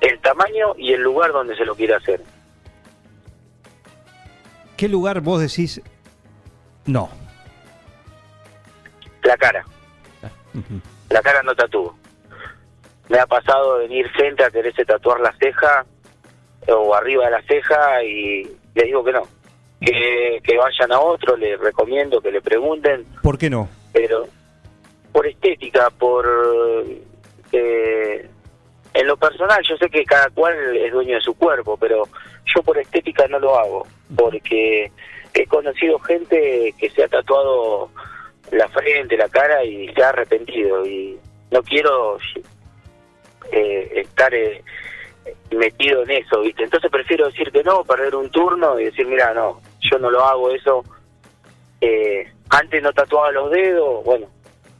el 0.00 0.18
tamaño 0.20 0.74
y 0.76 0.92
el 0.92 1.02
lugar 1.02 1.32
donde 1.32 1.56
se 1.56 1.64
lo 1.64 1.74
quiere 1.74 1.94
hacer. 1.94 2.20
¿Qué 4.76 4.88
lugar 4.88 5.20
vos 5.20 5.40
decís 5.40 5.80
no? 6.86 7.08
La 9.22 9.36
cara. 9.36 9.64
La 11.08 11.22
cara 11.22 11.42
no 11.42 11.54
tatúo. 11.54 11.96
Me 13.08 13.18
ha 13.18 13.26
pasado 13.26 13.78
de 13.78 13.88
venir 13.88 14.08
gente 14.10 14.44
a 14.44 14.50
quererse 14.50 14.84
tatuar 14.84 15.20
la 15.20 15.32
ceja 15.34 15.84
o 16.68 16.94
arriba 16.94 17.26
de 17.26 17.30
la 17.32 17.42
ceja 17.42 18.02
y 18.04 18.42
les 18.74 18.84
digo 18.84 19.04
que 19.04 19.12
no. 19.12 19.22
Que, 19.80 20.40
que 20.44 20.56
vayan 20.56 20.92
a 20.92 21.00
otro, 21.00 21.36
les 21.36 21.58
recomiendo 21.58 22.20
que 22.20 22.30
le 22.30 22.40
pregunten. 22.40 23.04
¿Por 23.22 23.36
qué 23.36 23.50
no? 23.50 23.68
pero 23.92 24.26
por 25.12 25.26
estética, 25.26 25.90
por 25.90 26.26
eh, 27.52 28.28
en 28.94 29.06
lo 29.06 29.16
personal, 29.16 29.62
yo 29.68 29.76
sé 29.76 29.88
que 29.90 30.04
cada 30.04 30.30
cual 30.30 30.76
es 30.76 30.92
dueño 30.92 31.16
de 31.16 31.20
su 31.20 31.34
cuerpo, 31.34 31.76
pero 31.76 32.08
yo 32.54 32.62
por 32.62 32.78
estética 32.78 33.26
no 33.28 33.38
lo 33.38 33.58
hago, 33.58 33.86
porque 34.16 34.90
he 35.34 35.46
conocido 35.46 35.98
gente 36.00 36.74
que 36.78 36.90
se 36.90 37.04
ha 37.04 37.08
tatuado 37.08 37.90
la 38.50 38.68
frente, 38.68 39.16
la 39.16 39.28
cara 39.28 39.64
y 39.64 39.88
se 39.94 40.02
ha 40.02 40.10
arrepentido 40.10 40.84
y 40.86 41.18
no 41.50 41.62
quiero 41.62 42.18
eh, 43.50 43.92
estar 43.96 44.34
eh, 44.34 44.62
metido 45.50 46.02
en 46.02 46.10
eso, 46.10 46.40
¿viste? 46.40 46.64
Entonces 46.64 46.90
prefiero 46.90 47.26
decir 47.26 47.50
que 47.52 47.62
no, 47.62 47.84
perder 47.84 48.14
un 48.16 48.30
turno 48.30 48.78
y 48.80 48.84
decir, 48.86 49.06
mira, 49.06 49.32
no, 49.34 49.60
yo 49.80 49.98
no 49.98 50.10
lo 50.10 50.24
hago 50.24 50.50
eso. 50.50 50.84
Eh, 51.80 52.30
antes 52.50 52.82
no 52.82 52.92
tatuaba 52.92 53.30
los 53.32 53.50
dedos, 53.50 54.04
bueno, 54.04 54.26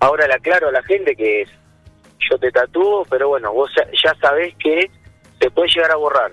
ahora 0.00 0.26
le 0.26 0.34
aclaro 0.34 0.68
a 0.68 0.72
la 0.72 0.82
gente 0.82 1.16
que 1.16 1.44
yo 2.30 2.38
te 2.38 2.50
tatúo, 2.50 3.04
pero 3.10 3.28
bueno, 3.28 3.52
vos 3.52 3.70
ya, 4.02 4.14
sabés 4.20 4.54
que 4.56 4.90
se 5.40 5.50
puede 5.50 5.68
llegar 5.68 5.90
a 5.92 5.96
borrar. 5.96 6.32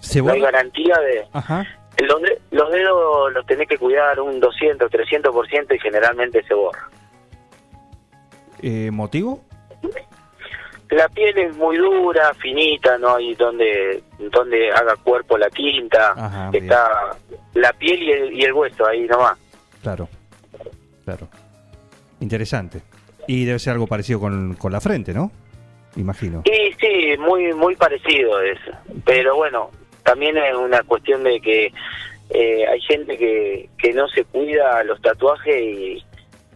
¿Se 0.00 0.20
No 0.22 0.32
hay 0.32 0.40
garantía 0.40 0.96
de... 0.98 1.26
Ajá. 1.32 1.66
Los, 1.98 2.22
de- 2.22 2.40
los 2.50 2.70
dedos 2.72 3.32
los 3.34 3.44
tenés 3.46 3.68
que 3.68 3.76
cuidar 3.76 4.18
un 4.20 4.40
200, 4.40 4.90
300% 4.90 5.74
y 5.74 5.78
generalmente 5.78 6.42
se 6.44 6.54
borra. 6.54 6.88
Eh, 8.62 8.90
¿Motivo? 8.90 9.42
La 10.90 11.08
piel 11.08 11.38
es 11.38 11.56
muy 11.56 11.76
dura, 11.76 12.34
finita, 12.34 12.98
no 12.98 13.14
hay 13.16 13.34
donde 13.36 14.02
donde 14.18 14.70
haga 14.72 14.96
cuerpo 14.96 15.38
la 15.38 15.48
tinta. 15.50 16.12
Ajá, 16.16 16.50
bien. 16.50 16.64
Está 16.64 17.16
la 17.54 17.72
piel 17.74 18.02
y 18.02 18.10
el, 18.12 18.32
y 18.32 18.42
el 18.42 18.52
hueso 18.52 18.86
ahí 18.86 19.06
nomás. 19.06 19.38
Claro. 19.82 20.08
Claro. 21.04 21.28
Interesante. 22.20 22.80
Y 23.26 23.44
debe 23.44 23.58
ser 23.60 23.74
algo 23.74 23.86
parecido 23.86 24.18
con, 24.18 24.54
con 24.54 24.72
la 24.72 24.80
frente, 24.80 25.14
¿no? 25.14 25.30
Imagino. 25.96 26.42
Sí, 26.44 26.74
sí, 26.80 27.16
muy 27.18 27.52
muy 27.54 27.76
parecido 27.76 28.40
es. 28.40 28.58
Pero 29.04 29.36
bueno, 29.36 29.70
también 30.02 30.36
es 30.38 30.54
una 30.54 30.82
cuestión 30.82 31.22
de 31.22 31.40
que 31.40 31.72
eh, 32.30 32.66
hay 32.66 32.80
gente 32.80 33.16
que, 33.16 33.68
que 33.78 33.92
no 33.92 34.08
se 34.08 34.24
cuida 34.24 34.82
los 34.84 35.00
tatuajes 35.00 35.54
y, 35.54 36.04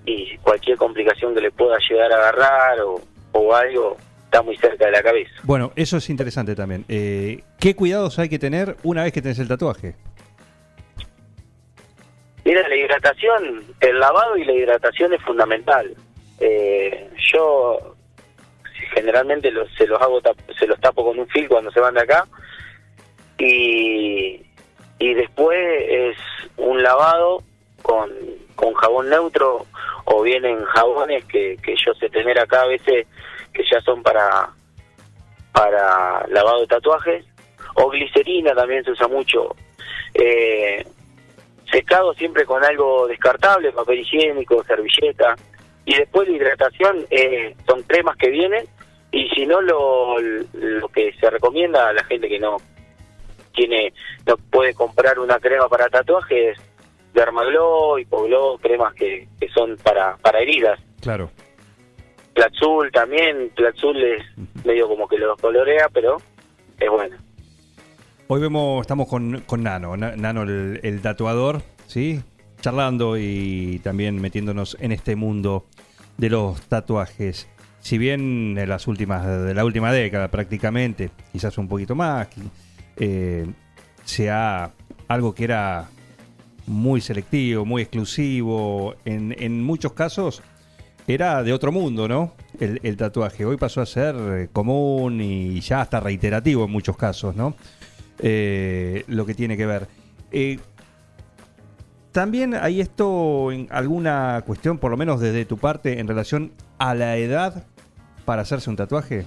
y 0.07 0.37
cualquier 0.39 0.77
complicación 0.77 1.35
que 1.35 1.41
le 1.41 1.51
pueda 1.51 1.79
llegar 1.89 2.13
a 2.13 2.17
agarrar 2.17 2.81
o, 2.81 3.01
o 3.33 3.55
algo 3.55 3.97
está 4.35 4.43
muy 4.43 4.57
cerca 4.57 4.87
de 4.87 4.91
la 4.91 5.03
cabeza. 5.03 5.31
Bueno, 5.45 5.73
eso 5.77 5.97
es 5.97 6.11
interesante 6.11 6.57
también. 6.57 6.85
Eh, 6.89 7.43
¿Qué 7.61 7.77
cuidados 7.77 8.19
hay 8.19 8.29
que 8.29 8.41
tener 8.41 8.77
una 8.83 9.05
vez 9.05 9.13
que 9.13 9.23
tenés 9.23 9.39
el 9.39 9.47
tatuaje? 9.47 9.95
Mira, 12.45 12.69
la 12.69 12.75
hidratación, 12.77 13.63
el 13.81 14.01
lavado 14.01 14.37
y 14.37 14.45
la 14.45 14.53
hidratación 14.53 15.13
es 15.13 15.23
fundamental. 15.23 15.95
Eh, 16.41 17.11
yo 17.33 17.95
generalmente 18.93 19.53
los, 19.53 19.73
se 19.75 19.87
los 19.87 20.03
hago 20.03 20.21
se 20.59 20.67
los 20.67 20.81
tapo 20.81 21.05
con 21.05 21.19
un 21.19 21.29
fil 21.29 21.49
cuando 21.49 21.71
se 21.71 21.81
van 21.81 21.95
de 21.95 22.03
acá 22.03 22.27
y 23.39 24.45
y 24.99 25.15
después 25.15 25.59
es 25.89 26.17
un 26.57 26.83
lavado 26.83 27.43
con, 27.83 28.11
con 28.55 28.75
jabón 28.75 29.11
neutro 29.11 29.67
o 30.05 30.23
bien 30.23 30.45
en 30.45 30.65
jabones 30.65 31.25
que, 31.25 31.57
que 31.63 31.75
yo 31.85 31.95
sé 31.95 32.09
tener 32.09 32.39
acá 32.39 32.63
a 32.63 32.67
veces 32.67 33.07
que 33.55 33.63
ya 33.71 33.81
son 33.81 34.03
para 34.03 34.51
para 35.53 36.27
lavado 36.29 36.61
de 36.61 36.67
tatuajes 36.67 37.25
o 37.75 37.89
glicerina 37.89 38.55
también 38.55 38.85
se 38.85 38.91
usa 38.91 39.09
mucho 39.09 39.55
eh, 40.15 40.85
secado 41.71 42.13
siempre 42.15 42.45
con 42.45 42.65
algo 42.65 43.07
descartable 43.07 43.73
papel 43.73 44.01
higiénico 44.01 44.65
servilleta 44.65 45.37
y 45.85 45.95
después 45.95 46.29
la 46.29 46.37
hidratación 46.37 47.07
eh, 47.11 47.55
son 47.67 47.83
cremas 47.85 48.17
que 48.17 48.31
vienen 48.31 48.67
y 49.13 49.29
si 49.31 49.47
no 49.47 49.61
lo, 49.61 50.19
lo 50.19 50.89
que 50.89 51.13
se 51.21 51.31
recomienda 51.31 51.89
a 51.89 51.93
la 51.93 52.05
gente 52.05 52.29
que 52.29 52.41
no 52.41 52.57
tiene 53.55 53.93
no 54.27 54.37
puede 54.37 54.75
comprar 54.75 55.19
una 55.21 55.39
crema 55.39 55.69
para 55.69 55.89
tatuajes 55.89 56.59
Dermaglow, 57.15 57.99
Hipoglow, 57.99 58.59
cremas 58.59 58.93
que, 58.95 59.29
que 59.41 59.49
son 59.51 59.77
para, 59.77 60.17
para 60.17 60.41
heridas. 60.41 60.81
Claro. 61.01 61.31
Platzul 62.35 62.91
también, 62.93 63.51
Platzul 63.55 63.97
es 64.03 64.23
medio 64.65 64.89
como 64.89 65.07
que 65.09 65.19
lo 65.19 65.37
colorea, 65.37 65.89
pero 65.93 66.17
es 66.79 66.91
bueno. 66.91 67.17
Hoy 68.27 68.41
vemos, 68.41 68.81
estamos 68.81 69.09
con, 69.09 69.41
con 69.47 69.63
Nano, 69.63 69.97
Na- 69.97 70.17
Nano 70.17 70.43
el, 70.43 70.81
el 70.83 71.01
tatuador, 71.01 71.63
¿sí? 71.87 72.21
Charlando 72.61 73.17
y 73.19 73.81
también 73.85 74.21
metiéndonos 74.21 74.77
en 74.81 74.93
este 74.93 75.15
mundo 75.17 75.67
de 76.17 76.31
los 76.31 76.61
tatuajes. 76.63 77.49
Si 77.81 77.99
bien 77.99 78.57
en 78.59 78.69
las 78.69 78.87
últimas, 78.87 79.27
de 79.27 79.53
la 79.53 79.65
última 79.65 79.93
década 79.93 80.29
prácticamente, 80.29 81.11
quizás 81.33 81.59
un 81.59 81.69
poquito 81.69 81.95
más, 81.95 82.29
eh, 82.97 83.47
se 84.05 84.31
ha 84.31 84.73
algo 85.07 85.35
que 85.35 85.45
era 85.45 85.89
muy 86.67 87.03
selectivo, 87.03 87.67
muy 87.67 87.83
exclusivo, 87.83 88.95
en, 89.05 89.37
en 89.39 89.63
muchos 89.63 89.93
casos 89.93 90.43
era 91.07 91.43
de 91.43 91.53
otro 91.53 91.73
mundo, 91.73 92.09
¿no? 92.09 92.33
El, 92.59 92.97
tatuaje. 92.97 93.45
Hoy 93.45 93.57
pasó 93.57 93.81
a 93.81 93.87
ser 93.87 94.15
eh, 94.17 94.49
común 94.53 95.21
y 95.21 95.61
ya 95.61 95.81
hasta 95.81 96.01
reiterativo 96.01 96.65
en 96.65 96.71
muchos 96.71 96.97
casos, 96.97 97.35
¿no? 97.35 97.55
Eh, 98.19 99.05
lo 99.09 99.27
que 99.27 99.35
tiene 99.35 99.57
que 99.57 99.67
ver. 99.67 99.87
Eh, 100.31 100.59
también 102.13 102.55
hay 102.55 102.81
esto 102.81 103.51
en 103.51 103.67
alguna 103.71 104.43
cuestión, 104.47 104.79
por 104.79 104.91
lo 104.91 104.97
menos 104.97 105.21
desde 105.21 105.45
tu 105.45 105.59
parte, 105.59 105.99
en 105.99 106.09
relación 106.09 106.53
a 106.79 106.95
la 106.95 107.17
edad 107.17 107.67
para 108.25 108.43
hacerse 108.43 108.71
un 108.71 108.77
tatuaje. 108.77 109.27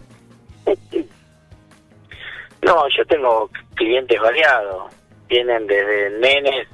No, 2.65 2.87
yo 2.89 3.05
tengo 3.07 3.49
clientes 3.75 4.19
variados. 4.19 4.93
Vienen 5.29 5.67
desde 5.67 6.19
nenes 6.19 6.67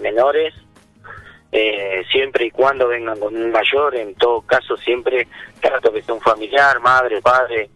menores, 0.00 0.54
eh, 1.52 2.02
siempre 2.10 2.46
y 2.46 2.50
cuando 2.50 2.88
vengan 2.88 3.18
con 3.20 3.36
un 3.36 3.52
mayor. 3.52 3.94
En 3.94 4.14
todo 4.14 4.40
caso, 4.42 4.76
siempre 4.78 5.28
trato 5.60 5.92
que 5.92 6.02
sea 6.02 6.14
un 6.14 6.20
familiar, 6.20 6.80
madre, 6.80 7.20
padre, 7.22 7.68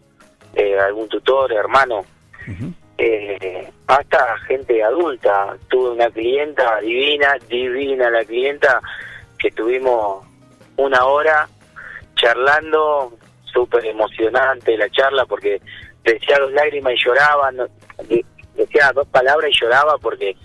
eh, 0.55 0.79
algún 0.79 1.07
tutor, 1.07 1.53
hermano. 1.53 2.03
Eh, 2.97 3.69
hasta 3.85 4.37
gente 4.47 4.83
adulta. 4.83 5.55
Tuve 5.69 5.91
una 5.91 6.09
clienta 6.09 6.79
divina, 6.81 7.35
divina 7.47 8.09
la 8.09 8.25
clienta, 8.25 8.81
que 9.37 9.51
tuvimos 9.51 10.25
una 10.77 11.05
hora 11.05 11.47
charlando, 12.15 13.13
súper 13.43 13.85
emocionante 13.85 14.75
la 14.77 14.89
charla 14.89 15.25
porque 15.25 15.61
decía 16.03 16.37
dos 16.39 16.51
lágrimas 16.53 16.93
y 16.93 17.05
lloraba, 17.05 17.51
no- 17.51 17.67
decía 18.55 18.91
dos 18.93 19.07
palabras 19.09 19.51
y 19.51 19.59
lloraba 19.63 19.97
porque 19.99 20.35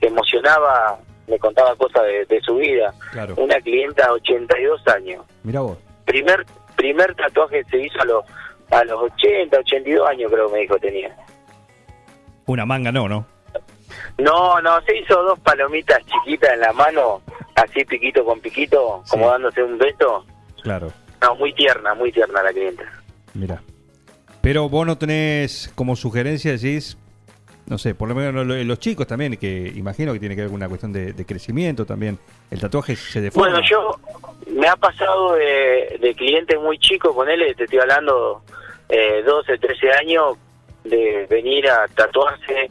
se 0.00 0.06
emocionaba, 0.06 0.98
me 1.26 1.38
contaba 1.38 1.74
cosas 1.76 2.02
de, 2.04 2.24
de 2.26 2.40
su 2.40 2.56
vida. 2.56 2.92
Claro. 3.12 3.34
Una 3.36 3.60
clienta 3.60 4.06
de 4.06 4.12
82 4.12 4.88
años. 4.88 5.24
Mira 5.42 5.60
vos. 5.60 5.78
Primer 6.04 6.44
primer 6.76 7.14
tatuaje 7.14 7.64
se 7.70 7.78
hizo 7.78 8.00
a 8.00 8.04
los 8.04 8.24
a 8.70 8.84
los 8.84 9.02
80, 9.12 9.58
82 9.58 10.08
años 10.08 10.30
creo 10.32 10.48
que 10.48 10.52
me 10.52 10.60
dijo 10.60 10.78
tenía. 10.78 11.16
Una 12.46 12.66
manga 12.66 12.92
no, 12.92 13.08
¿no? 13.08 13.26
No, 14.18 14.60
no, 14.60 14.80
se 14.82 14.96
hizo 14.98 15.22
dos 15.22 15.38
palomitas 15.40 15.98
chiquitas 16.06 16.52
en 16.52 16.60
la 16.60 16.72
mano, 16.72 17.22
así 17.54 17.84
piquito 17.84 18.24
con 18.24 18.40
piquito, 18.40 19.02
como 19.08 19.30
dándose 19.30 19.62
un 19.62 19.78
beso. 19.78 20.24
Claro. 20.62 20.92
No, 21.20 21.34
muy 21.36 21.52
tierna, 21.54 21.94
muy 21.94 22.12
tierna 22.12 22.42
la 22.42 22.52
clienta. 22.52 22.84
Mira. 23.34 23.62
Pero 24.40 24.68
vos 24.68 24.86
no 24.86 24.98
tenés 24.98 25.72
como 25.74 25.96
sugerencia, 25.96 26.52
decís, 26.52 26.98
no 27.66 27.78
sé, 27.78 27.94
por 27.94 28.08
lo 28.08 28.14
menos 28.14 28.46
lo- 28.46 28.54
los 28.64 28.78
chicos 28.78 29.06
también, 29.06 29.36
que 29.36 29.72
imagino 29.74 30.12
que 30.12 30.20
tiene 30.20 30.34
que 30.34 30.42
ver 30.42 30.48
con 30.50 30.56
una 30.56 30.68
cuestión 30.68 30.92
de, 30.92 31.14
crecimiento 31.26 31.86
también. 31.86 32.18
El 32.50 32.60
tatuaje 32.60 32.94
se 32.96 33.20
deforma. 33.20 33.50
Bueno, 33.50 33.66
yo 33.68 33.98
me 34.52 34.68
ha 34.68 34.76
pasado 34.76 35.34
de, 35.34 35.98
de 36.00 36.14
clientes 36.14 36.58
muy 36.60 36.78
chicos, 36.78 37.14
con 37.14 37.28
él 37.28 37.40
te 37.56 37.64
estoy 37.64 37.78
hablando 37.78 38.42
eh, 38.88 39.22
12, 39.24 39.58
13 39.58 39.92
años, 39.92 40.36
de 40.84 41.26
venir 41.30 41.66
a 41.70 41.88
tatuarse 41.88 42.70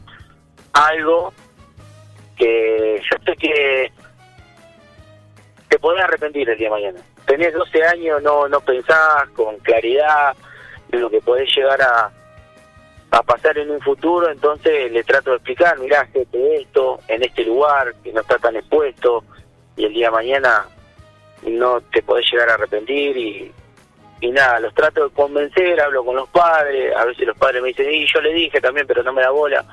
algo 0.72 1.32
que 2.36 3.00
yo 3.02 3.16
sé 3.24 3.36
que 3.36 3.92
te 5.68 5.78
podés 5.78 6.04
arrepentir 6.04 6.48
el 6.48 6.56
día 6.58 6.68
de 6.68 6.70
mañana. 6.74 7.00
Tenés 7.26 7.52
12 7.54 7.82
años, 7.84 8.22
no, 8.22 8.48
no 8.48 8.60
pensás 8.60 9.28
con 9.34 9.56
claridad 9.58 10.34
de 10.88 10.98
lo 10.98 11.10
que 11.10 11.20
podés 11.20 11.48
llegar 11.56 11.80
a, 11.82 12.12
a 13.14 13.22
pasar 13.22 13.56
en 13.58 13.70
un 13.70 13.80
futuro, 13.80 14.28
entonces 14.28 14.90
le 14.90 15.04
trato 15.04 15.30
de 15.30 15.36
explicar, 15.36 15.78
mirá, 15.78 16.04
gente, 16.06 16.56
esto, 16.56 16.98
en 17.06 17.22
este 17.22 17.44
lugar, 17.44 17.94
que 18.02 18.12
no 18.12 18.20
está 18.20 18.38
tan 18.38 18.56
expuesto, 18.56 19.22
y 19.76 19.84
el 19.84 19.92
día 19.92 20.06
de 20.06 20.12
mañana 20.12 20.66
no 21.44 21.80
te 21.80 22.02
podés 22.02 22.26
llegar 22.30 22.50
a 22.50 22.54
arrepentir 22.54 23.16
y, 23.16 23.52
y 24.20 24.30
nada, 24.32 24.58
los 24.58 24.74
trato 24.74 25.08
de 25.08 25.14
convencer, 25.14 25.80
hablo 25.80 26.04
con 26.04 26.16
los 26.16 26.28
padres, 26.28 26.94
a 26.96 27.04
veces 27.04 27.26
los 27.26 27.36
padres 27.36 27.62
me 27.62 27.68
dicen, 27.68 27.88
y 27.88 28.04
yo 28.12 28.20
le 28.20 28.32
dije 28.32 28.60
también, 28.60 28.86
pero 28.86 29.04
no 29.04 29.12
me 29.12 29.22
da 29.22 29.30
bola. 29.30 29.64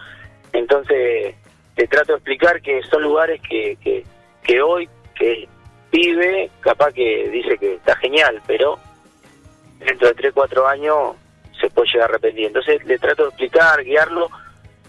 Entonces, 0.54 1.34
te 1.76 1.88
trato 1.88 2.12
de 2.12 2.18
explicar 2.18 2.62
que 2.62 2.84
son 2.84 3.02
lugares 3.02 3.42
que, 3.42 3.76
que, 3.82 4.04
que 4.44 4.62
hoy, 4.62 4.88
que 5.16 5.48
pibe, 5.90 6.52
capaz 6.60 6.94
que 6.94 7.28
dice 7.30 7.58
que 7.58 7.76
está 7.76 7.96
genial, 7.96 8.40
pero 8.46 8.78
dentro 9.80 10.10
de 10.10 10.14
3, 10.14 10.32
4 10.32 10.68
años 10.68 11.16
se 11.62 11.70
puede 11.70 11.88
llegar 11.88 12.10
a 12.10 12.14
arrepentir. 12.14 12.48
Entonces, 12.48 12.84
le 12.86 12.98
trato 12.98 13.24
de 13.24 13.30
explicar, 13.30 13.84
guiarlo, 13.84 14.30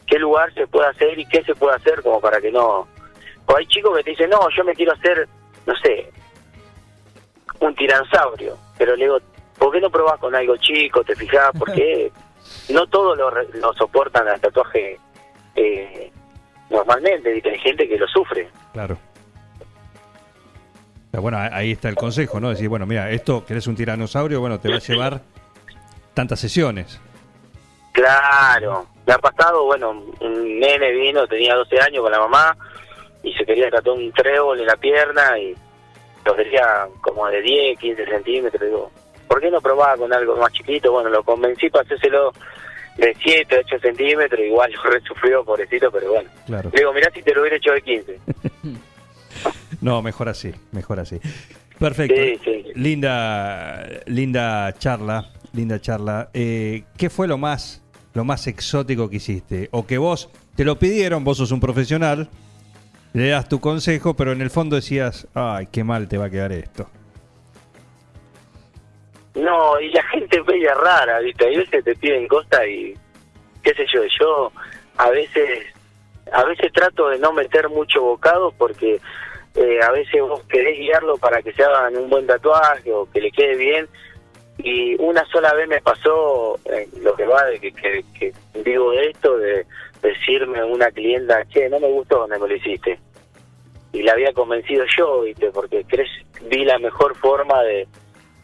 qué 0.07 0.19
lugar 0.19 0.53
se 0.55 0.67
puede 0.67 0.89
hacer 0.89 1.19
y 1.19 1.27
qué 1.27 1.45
se 1.45 1.55
puede 1.55 1.77
hacer 1.77 2.03
como 2.03 2.21
para 2.21 2.41
que 2.41 2.51
no... 2.51 2.89
O 3.47 3.57
hay 3.57 3.67
chicos 3.67 3.97
que 3.97 4.05
te 4.05 4.11
dicen, 4.11 4.31
no, 4.31 4.41
yo 4.57 4.65
me 4.65 4.75
quiero 4.75 4.93
hacer, 4.93 5.29
no 5.67 5.75
sé, 5.77 6.11
un 7.61 7.75
tiranosaurio, 7.75 8.57
pero 8.79 8.97
le 8.97 9.05
digo, 9.05 9.19
¿por 9.59 9.73
qué 9.73 9.81
no 9.81 9.91
probás 9.91 10.19
con 10.19 10.35
algo 10.35 10.57
chico? 10.57 11.05
¿Te 11.05 11.15
fijás? 11.15 11.51
Porque 11.59 12.11
no 12.71 12.87
todos 12.87 13.17
lo, 13.17 13.31
lo 13.31 13.73
soportan 13.75 14.29
al 14.29 14.41
tatuaje 14.41 14.99
eh, 15.57 16.11
normalmente, 16.71 17.33
¿viste? 17.33 17.51
hay 17.51 17.59
gente 17.59 17.89
que 17.89 17.99
lo 17.99 18.07
sufre. 18.09 18.49
Claro. 18.73 18.97
Pero 21.11 21.23
bueno, 21.23 21.39
ahí 21.39 21.73
está 21.73 21.91
el 21.91 21.97
consejo, 21.97 22.41
¿no? 22.41 22.49
Decir, 22.49 22.69
bueno, 22.69 22.87
mira, 22.87 23.11
esto, 23.11 23.45
querés 23.45 23.67
un 23.67 23.77
tiranosaurio, 23.77 24.41
bueno, 24.41 24.59
te 24.61 24.71
va 24.71 24.77
a 24.77 24.79
llevar 24.87 25.21
tantas 26.15 26.41
sesiones. 26.41 27.01
Claro, 27.93 28.87
me 29.07 29.13
ha 29.13 29.19
pasado, 29.19 29.65
bueno, 29.65 29.91
un 30.21 30.61
nene 30.61 30.91
vino, 30.93 31.27
tenía 31.27 31.55
12 31.55 31.81
años 31.81 32.03
con 32.03 32.13
la 32.13 32.19
mamá 32.19 32.57
y 33.23 33.33
se 33.35 33.45
quería 33.45 33.71
tatuar 33.71 33.99
un 33.99 34.13
trébol 34.13 34.61
en 34.61 34.67
la 34.67 34.77
pierna 34.77 35.39
y 35.39 35.55
lo 36.25 36.37
quería 36.37 36.87
como 37.01 37.27
de 37.29 37.43
10, 37.43 37.79
15 37.79 38.07
centímetros. 38.07 38.63
Digo, 38.63 38.91
¿por 39.29 39.41
qué 39.41 39.51
no 39.51 39.61
probaba 39.61 39.97
con 39.97 40.13
algo 40.13 40.37
más 40.37 40.53
chiquito? 40.53 40.93
Bueno, 40.93 41.11
lo 41.11 41.23
convencí 41.23 41.69
para 41.69 41.85
hacérselo 41.85 42.33
de 42.97 43.17
7, 43.23 43.63
8 43.67 43.79
centímetros, 43.81 44.41
igual 44.41 44.73
lo 44.73 44.83
resufrió, 44.91 45.45
pobrecito, 45.45 45.91
pero 45.91 46.13
bueno. 46.13 46.31
Claro. 46.47 46.71
Le 46.73 46.79
digo, 46.79 46.93
mirá 46.93 47.11
si 47.13 47.23
te 47.23 47.35
lo 47.35 47.43
hubiera 47.43 47.57
hecho 47.57 47.73
de 47.73 47.83
15. 47.83 48.21
No, 49.81 50.01
mejor 50.01 50.29
así, 50.29 50.55
mejor 50.71 51.01
así. 51.01 51.19
Perfecto. 51.77 52.15
Sí, 52.15 52.41
sí. 52.45 52.73
Linda, 52.77 53.85
linda 54.07 54.73
charla, 54.79 55.29
linda 55.53 55.81
charla. 55.81 56.31
Eh, 56.35 56.85
¿Qué 56.97 57.11
fue 57.11 57.29
lo 57.29 57.39
más, 57.39 57.83
lo 58.15 58.25
más 58.25 58.47
exótico 58.47 59.09
que 59.09 59.17
hiciste? 59.17 59.69
O 59.73 59.87
que 59.87 59.99
vos 59.99 60.31
te 60.57 60.65
lo 60.65 60.79
pidieron, 60.79 61.25
vos 61.25 61.39
sos 61.39 61.53
un 61.53 61.61
profesional, 61.61 62.29
le 63.13 63.29
das 63.29 63.49
tu 63.49 63.61
consejo, 63.61 64.15
pero 64.15 64.33
en 64.33 64.41
el 64.41 64.51
fondo 64.51 64.77
decías, 64.77 65.27
ay, 65.35 65.69
qué 65.71 65.85
mal 65.85 66.09
te 66.09 66.19
va 66.19 66.27
a 66.27 66.31
quedar 66.31 66.53
esto. 66.53 66.89
No, 69.35 69.81
y 69.81 69.91
la 69.91 70.03
gente 70.05 70.39
es 70.39 70.47
media 70.47 70.75
rara, 70.75 71.21
¿viste? 71.21 71.47
Hay 71.47 71.57
veces 71.57 71.85
te 71.85 71.95
piden 71.97 72.29
cosas 72.29 72.67
y 72.69 72.95
qué 73.63 73.75
sé 73.75 73.87
yo, 73.93 74.03
yo 74.21 74.53
a 74.99 75.11
veces 75.11 75.67
a 76.33 76.45
veces 76.45 76.73
trato 76.73 77.09
de 77.09 77.19
no 77.19 77.33
meter 77.33 77.69
mucho 77.69 78.03
bocado 78.03 78.53
porque 78.53 79.01
eh, 79.55 79.79
a 79.83 79.91
veces 79.91 80.21
vos 80.21 80.43
querés 80.49 80.79
guiarlo 80.79 81.17
para 81.19 81.43
que 81.43 81.53
se 81.53 81.63
hagan 81.63 81.97
un 81.97 82.09
buen 82.09 82.27
tatuaje 82.27 82.93
o 82.93 83.09
que 83.11 83.21
le 83.21 83.31
quede 83.31 83.57
bien 83.57 83.89
y 84.59 84.95
una 85.01 85.25
sola 85.27 85.53
vez 85.55 85.69
me 85.69 85.81
pasó 85.81 86.59
eh, 86.67 86.89
lo 87.01 87.15
que 87.15 87.27
va 87.27 87.45
de 87.47 87.59
que, 87.59 87.73
que, 87.73 88.05
que 88.19 88.33
digo 88.63 88.93
de 88.93 89.11
esto 89.11 89.37
de, 89.39 89.67
decirme 90.03 90.63
una 90.65 90.91
clienta, 90.91 91.45
che, 91.47 91.69
no 91.69 91.79
me 91.79 91.89
gustó 91.89 92.19
donde 92.19 92.39
me 92.39 92.49
lo 92.49 92.57
hiciste. 92.57 92.99
Y 93.93 94.03
la 94.03 94.13
había 94.13 94.33
convencido 94.33 94.85
yo, 94.97 95.23
¿viste? 95.23 95.51
Porque 95.51 95.85
crees, 95.85 96.11
vi 96.43 96.65
la 96.65 96.79
mejor 96.79 97.17
forma 97.17 97.63
de, 97.63 97.87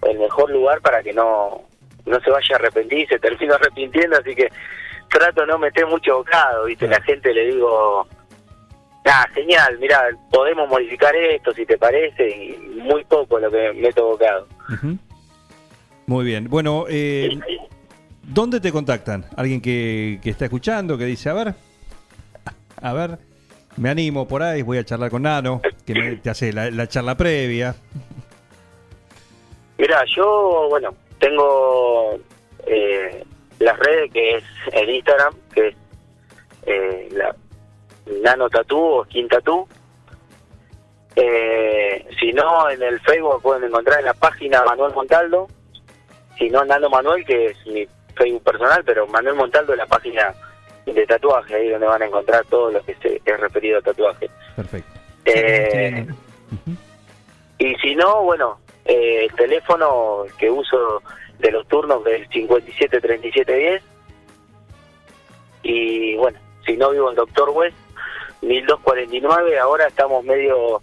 el 0.03 0.19
mejor 0.19 0.51
lugar 0.51 0.81
para 0.81 1.03
que 1.03 1.13
no, 1.13 1.63
no 2.07 2.21
se 2.21 2.31
vaya 2.31 2.55
a 2.55 2.59
arrepentir, 2.59 3.09
se 3.09 3.19
termina 3.19 3.55
arrepintiendo, 3.57 4.17
así 4.17 4.35
que 4.35 4.49
trato 5.11 5.41
de 5.41 5.47
no 5.49 5.59
meter 5.59 5.87
mucho 5.87 6.19
bocado, 6.19 6.67
¿viste? 6.67 6.87
La 6.87 7.01
gente 7.03 7.33
le 7.33 7.47
digo, 7.47 8.07
ah, 9.07 9.27
genial, 9.35 9.79
mira, 9.81 10.09
podemos 10.31 10.69
modificar 10.69 11.15
esto 11.17 11.53
si 11.55 11.67
te 11.67 11.77
parece, 11.77 12.29
y 12.29 12.57
muy 12.77 13.05
poco 13.05 13.39
lo 13.41 13.51
que 13.51 13.73
meto 13.73 14.07
bocado. 14.07 14.47
Ujú. 14.73 14.99
Muy 16.09 16.25
bien. 16.25 16.49
Bueno, 16.49 16.87
eh, 16.89 17.39
¿dónde 18.23 18.61
te 18.61 18.73
contactan? 18.73 19.27
¿Alguien 19.37 19.61
que, 19.61 20.19
que 20.23 20.31
está 20.31 20.47
escuchando, 20.47 20.97
que 20.99 21.05
dice, 21.05 21.29
a 21.29 21.35
ver, 21.35 21.55
a 22.81 22.93
ver, 22.95 23.19
me 23.77 23.91
animo 23.91 24.27
por 24.27 24.43
ahí, 24.43 24.63
voy 24.63 24.79
a 24.79 24.85
charlar 24.85 25.11
con 25.11 25.23
Nano, 25.23 25.61
que 25.87 25.93
me- 25.95 26.17
te 26.17 26.31
hace 26.31 26.53
la, 26.53 26.71
la 26.71 26.87
charla 26.89 27.15
previa? 27.17 27.77
Mira, 29.77 30.03
yo, 30.17 30.67
bueno, 30.71 30.95
tengo 31.21 32.19
eh, 32.67 33.23
las 33.59 33.79
redes 33.79 34.11
que 34.11 34.37
es 34.37 34.45
el 34.73 34.89
Instagram, 34.91 35.35
que 35.55 35.69
es 35.69 35.77
eh, 36.67 37.09
la 37.13 37.37
Nano 38.23 38.49
Tatú 38.49 38.79
o 38.79 39.05
Skin 39.05 39.29
Tatú. 39.29 39.69
Eh, 41.17 42.07
si 42.19 42.33
no, 42.33 42.71
en 42.71 42.83
el 42.83 42.99
Facebook 43.01 43.43
pueden 43.43 43.65
encontrar 43.65 43.99
en 44.01 44.07
la 44.07 44.15
página 44.15 44.65
Manuel 44.65 44.95
Montaldo. 44.95 45.49
Si 46.39 46.49
no, 46.51 46.65
Nano 46.65 46.89
Manuel, 46.89 47.25
que 47.25 47.47
es 47.47 47.67
mi 47.67 47.87
Facebook 48.17 48.43
personal, 48.43 48.83
pero 48.85 49.07
Manuel 49.07 49.37
Montaldo 49.37 49.73
es 49.73 49.79
la 49.79 49.87
página 49.87 50.35
de 50.87 51.07
tatuaje, 51.07 51.55
ahí 51.55 51.69
donde 51.69 51.87
van 51.87 52.03
a 52.03 52.07
encontrar 52.07 52.45
todo 52.47 52.71
lo 52.71 52.83
que 52.85 52.95
se 52.97 53.21
es 53.25 53.41
referido 53.41 53.79
a 53.79 53.83
tatuaje. 53.83 54.31
Perfecto. 54.57 54.91
Eh, 55.25 56.07
y 57.59 57.75
si 57.77 57.95
no, 57.95 58.23
bueno, 58.23 58.59
eh, 58.85 59.27
el 59.29 59.35
teléfono 59.35 60.25
que 60.39 60.51
uso 60.51 61.03
de 61.39 61.51
los 61.51 61.67
turnos 61.69 62.05
del 62.05 62.29
573710. 62.29 63.83
Y 65.63 66.17
bueno, 66.17 66.39
si 66.65 66.77
no 66.77 66.91
vivo 66.91 67.11
en 67.11 67.17
Doctor 67.17 67.51
West, 67.51 67.77
1249. 68.43 69.59
Ahora 69.59 69.87
estamos 69.89 70.25
medio 70.25 70.83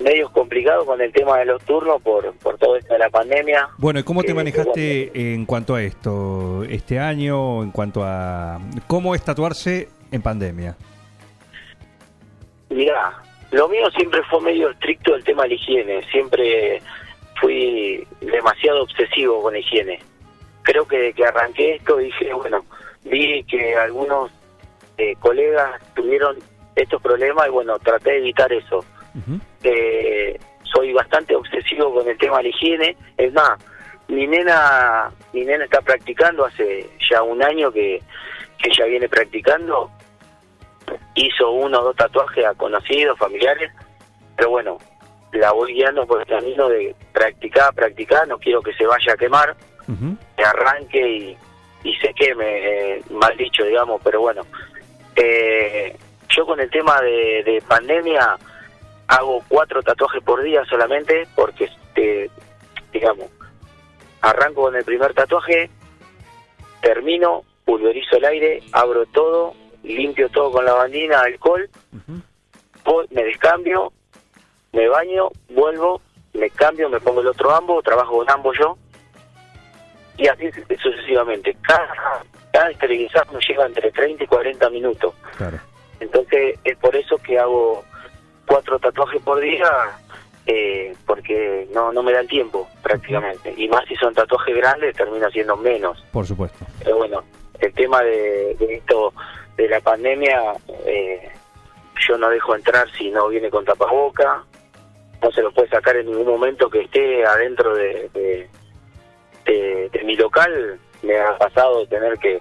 medios 0.00 0.30
complicados 0.30 0.84
con 0.86 1.00
el 1.00 1.12
tema 1.12 1.38
de 1.38 1.44
los 1.44 1.62
turnos 1.64 2.00
por, 2.02 2.32
por 2.38 2.58
todo 2.58 2.76
esto 2.76 2.92
de 2.94 2.98
la 2.98 3.10
pandemia. 3.10 3.68
Bueno, 3.78 4.00
¿y 4.00 4.02
cómo 4.02 4.22
te 4.22 4.32
Eh, 4.32 4.34
manejaste 4.34 5.34
en 5.34 5.46
cuanto 5.46 5.74
a 5.74 5.82
esto 5.82 6.64
este 6.64 6.98
año, 6.98 7.62
en 7.62 7.70
cuanto 7.70 8.02
a 8.02 8.58
cómo 8.86 9.14
es 9.14 9.22
tatuarse 9.22 9.88
en 10.10 10.22
pandemia? 10.22 10.76
Mirá, 12.70 13.22
lo 13.50 13.68
mío 13.68 13.90
siempre 13.90 14.22
fue 14.30 14.40
medio 14.40 14.70
estricto 14.70 15.14
el 15.14 15.24
tema 15.24 15.42
de 15.42 15.48
la 15.50 15.54
higiene. 15.54 16.02
Siempre 16.10 16.80
fui 17.40 18.06
demasiado 18.20 18.82
obsesivo 18.82 19.42
con 19.42 19.52
la 19.52 19.58
higiene. 19.58 20.00
Creo 20.62 20.86
que 20.86 21.12
que 21.12 21.24
arranqué 21.24 21.76
esto 21.76 21.96
dije, 21.96 22.32
bueno, 22.32 22.64
vi 23.04 23.42
que 23.44 23.74
algunos 23.76 24.30
eh, 24.98 25.14
colegas 25.18 25.80
tuvieron 25.94 26.36
estos 26.76 27.02
problemas 27.02 27.48
y 27.48 27.50
bueno, 27.50 27.78
traté 27.78 28.10
de 28.12 28.18
evitar 28.18 28.52
eso. 28.52 28.84
Eh, 29.62 30.38
soy 30.62 30.92
bastante 30.92 31.34
obsesivo 31.34 31.92
con 31.94 32.08
el 32.08 32.16
tema 32.18 32.38
de 32.38 32.42
la 32.44 32.48
higiene. 32.50 32.96
Es 33.16 33.32
más, 33.32 33.58
mi 34.08 34.26
nena, 34.26 35.10
mi 35.32 35.44
nena 35.44 35.64
está 35.64 35.80
practicando 35.80 36.44
hace 36.44 36.88
ya 37.10 37.22
un 37.22 37.42
año 37.42 37.72
que, 37.72 38.02
que 38.58 38.70
ella 38.70 38.86
viene 38.86 39.08
practicando. 39.08 39.90
Hizo 41.14 41.50
uno 41.50 41.80
o 41.80 41.84
dos 41.84 41.96
tatuajes 41.96 42.44
a 42.44 42.54
conocidos, 42.54 43.18
familiares, 43.18 43.70
pero 44.36 44.50
bueno, 44.50 44.78
la 45.32 45.52
voy 45.52 45.74
guiando 45.74 46.06
por 46.06 46.20
el 46.20 46.26
camino 46.26 46.68
de 46.68 46.94
practicar, 47.12 47.72
practicar, 47.74 48.26
no 48.26 48.38
quiero 48.38 48.62
que 48.62 48.72
se 48.74 48.86
vaya 48.86 49.12
a 49.12 49.16
quemar, 49.16 49.56
que 50.36 50.44
arranque 50.44 51.08
y, 51.08 51.36
y 51.84 51.94
se 51.96 52.12
queme, 52.14 52.96
eh, 52.96 53.02
mal 53.10 53.36
dicho, 53.36 53.64
digamos, 53.64 54.00
pero 54.02 54.20
bueno. 54.20 54.42
Eh, 55.16 55.96
yo 56.28 56.46
con 56.46 56.60
el 56.60 56.70
tema 56.70 57.00
de, 57.00 57.42
de 57.44 57.62
pandemia 57.66 58.36
hago 59.10 59.42
cuatro 59.48 59.82
tatuajes 59.82 60.22
por 60.22 60.40
día 60.42 60.64
solamente 60.66 61.26
porque, 61.34 61.64
este, 61.64 62.30
digamos, 62.92 63.26
arranco 64.20 64.62
con 64.62 64.76
el 64.76 64.84
primer 64.84 65.12
tatuaje, 65.14 65.68
termino, 66.80 67.42
pulverizo 67.64 68.16
el 68.16 68.24
aire, 68.24 68.62
abro 68.70 69.06
todo, 69.06 69.54
limpio 69.82 70.28
todo 70.28 70.52
con 70.52 70.64
la 70.64 70.74
bandina, 70.74 71.22
alcohol, 71.22 71.68
voy, 72.84 73.06
me 73.10 73.24
descambio, 73.24 73.92
me 74.72 74.88
baño, 74.88 75.30
vuelvo, 75.48 76.00
me 76.32 76.48
cambio, 76.50 76.88
me 76.88 77.00
pongo 77.00 77.20
el 77.20 77.26
otro 77.26 77.52
ambo, 77.52 77.82
trabajo 77.82 78.18
con 78.18 78.30
ambos 78.30 78.56
yo, 78.58 78.78
y 80.18 80.28
así 80.28 80.50
sucesivamente. 80.80 81.56
Cada, 81.62 82.24
cada 82.52 82.70
esterilizado 82.70 83.32
me 83.32 83.40
lleva 83.40 83.66
entre 83.66 83.90
30 83.90 84.22
y 84.22 84.26
40 84.28 84.70
minutos. 84.70 85.14
Claro. 85.36 85.58
Entonces 85.98 86.60
es 86.62 86.76
por 86.78 86.94
eso 86.94 87.18
que 87.18 87.38
hago 87.38 87.84
cuatro 88.50 88.80
tatuajes 88.80 89.22
por 89.22 89.38
día, 89.40 89.70
eh, 90.46 90.92
porque 91.06 91.68
no, 91.72 91.92
no 91.92 92.02
me 92.02 92.12
da 92.12 92.20
el 92.20 92.26
tiempo 92.28 92.68
prácticamente. 92.82 93.54
Y 93.56 93.68
más 93.68 93.84
si 93.86 93.94
son 93.94 94.12
tatuajes 94.12 94.56
grandes, 94.56 94.96
termina 94.96 95.30
siendo 95.30 95.56
menos. 95.56 96.04
Por 96.12 96.26
supuesto. 96.26 96.58
Pero 96.82 96.96
bueno, 96.96 97.22
el 97.60 97.72
tema 97.74 98.02
de, 98.02 98.56
de 98.58 98.74
esto, 98.74 99.12
de 99.56 99.68
la 99.68 99.80
pandemia, 99.80 100.54
eh, 100.84 101.28
yo 102.08 102.18
no 102.18 102.28
dejo 102.28 102.56
entrar 102.56 102.90
si 102.98 103.10
no 103.10 103.28
viene 103.28 103.50
con 103.50 103.64
tapaboca, 103.64 104.42
no 105.22 105.30
se 105.30 105.42
lo 105.42 105.52
puede 105.52 105.68
sacar 105.68 105.96
en 105.96 106.06
ningún 106.06 106.26
momento 106.26 106.68
que 106.68 106.80
esté 106.80 107.24
adentro 107.24 107.74
de, 107.76 108.08
de, 108.14 108.48
de- 109.44 109.88
de 109.92 110.04
mi 110.04 110.16
local. 110.16 110.80
Me 111.02 111.16
ha 111.18 111.38
pasado 111.38 111.86
tener 111.86 112.18
que, 112.18 112.40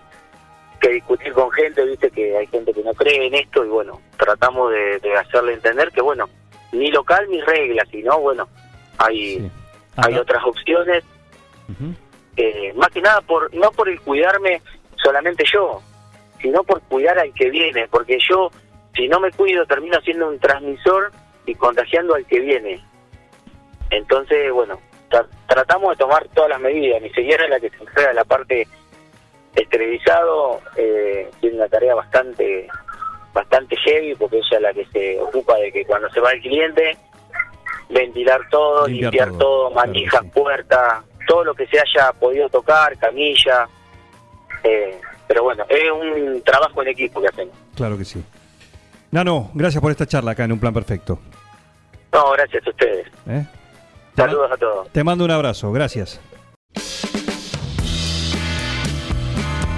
que 0.80 0.89
discutir 0.89 1.34
con 1.34 1.52
gente, 1.52 1.84
viste 1.86 2.10
que 2.12 2.38
hay 2.38 2.48
gente 2.48 2.74
que 2.74 2.84
no 2.84 2.94
cree 2.94 3.28
en 3.28 3.36
esto 3.36 3.63
y 3.65 3.70
bueno, 3.70 4.02
tratamos 4.18 4.72
de, 4.72 5.00
de 5.00 5.15
hacerle 5.15 5.54
entender 5.54 5.92
que 5.92 6.02
bueno, 6.02 6.30
ni 6.72 6.89
local 6.92 7.26
ni 7.30 7.42
reglas, 7.42 7.88
sino 7.89 8.20
bueno, 8.20 8.48
hay, 8.98 9.38
Sí. 9.39 9.52
hay 9.98 10.15
otras 10.18 10.44
opciones 10.46 11.04
eh, 12.38 12.74
más 12.76 12.89
que 12.89 13.02
nada 13.02 13.22
por 13.22 13.54
no 13.54 13.72
por 13.72 13.89
el 13.89 14.00
cuidarme 14.02 14.62
solamente 15.04 15.44
yo, 15.52 15.82
sino 16.42 16.63
por 16.63 16.82
cuidar 16.84 17.20
al 17.20 17.34
que 17.34 17.50
viene, 17.50 17.88
porque 17.89 18.18
yo 18.30 18.50
si 18.96 19.08
no 19.08 19.20
me 19.20 19.32
cuido 19.32 19.65
termino 19.65 20.00
siendo 20.02 20.28
un 20.30 20.39
transmisor 20.39 21.12
y 21.46 21.56
contagiando 21.56 22.15
al 22.15 22.26
que 22.26 22.39
viene. 22.39 22.84
Entonces, 23.92 24.52
bueno, 24.52 24.80
tra- 25.10 25.28
tratamos 25.48 25.92
de 25.92 25.96
tomar 26.04 26.28
todas 26.30 26.50
las 26.52 26.60
medidas. 26.62 27.02
Mi 27.02 27.10
señora 27.12 27.46
es 27.46 27.50
la 27.50 27.60
que 27.60 27.70
se 27.70 27.78
encarga 27.82 28.10
de 28.10 28.13
la 28.13 28.24
parte 28.24 28.68
esterilizado, 29.55 30.62
eh, 30.75 31.29
tiene 31.39 31.57
una 31.57 31.67
tarea 31.67 31.95
bastante 31.95 32.67
bastante 33.33 33.75
heavy 33.77 34.15
porque 34.15 34.38
ella 34.38 34.57
es 34.57 34.62
la 34.62 34.73
que 34.73 34.85
se 34.88 35.19
ocupa 35.19 35.55
de 35.57 35.71
que 35.71 35.85
cuando 35.85 36.09
se 36.09 36.19
va 36.19 36.31
el 36.31 36.41
cliente 36.41 36.97
ventilar 37.89 38.41
todo, 38.49 38.88
Limpiar 38.88 39.12
limpiar, 39.12 39.29
todo, 39.29 39.69
todo, 39.69 39.71
manijas, 39.71 40.21
sí. 40.23 40.29
puertas, 40.33 41.03
todo 41.27 41.43
lo 41.43 41.53
que 41.53 41.67
se 41.67 41.79
haya 41.79 42.12
podido 42.13 42.49
tocar, 42.49 42.97
camilla. 42.97 43.67
eh, 44.63 44.99
pero 45.27 45.43
bueno, 45.43 45.63
es 45.69 45.91
un 45.91 46.41
trabajo 46.43 46.81
en 46.81 46.88
equipo 46.89 47.21
que 47.21 47.27
hacemos. 47.27 47.55
Claro 47.75 47.97
que 47.97 48.05
sí. 48.05 48.23
Nano, 49.12 49.51
gracias 49.53 49.81
por 49.81 49.91
esta 49.91 50.05
charla 50.07 50.31
acá 50.31 50.43
en 50.45 50.51
Un 50.51 50.59
Plan 50.59 50.73
Perfecto. 50.73 51.19
No, 52.12 52.31
gracias 52.31 52.65
a 52.65 52.69
ustedes. 52.71 53.07
¿eh? 53.27 53.45
Saludos 54.15 54.51
a 54.51 54.57
todos. 54.57 54.89
Te 54.89 55.03
mando 55.03 55.23
un 55.25 55.31
abrazo, 55.31 55.71
gracias. 55.71 56.19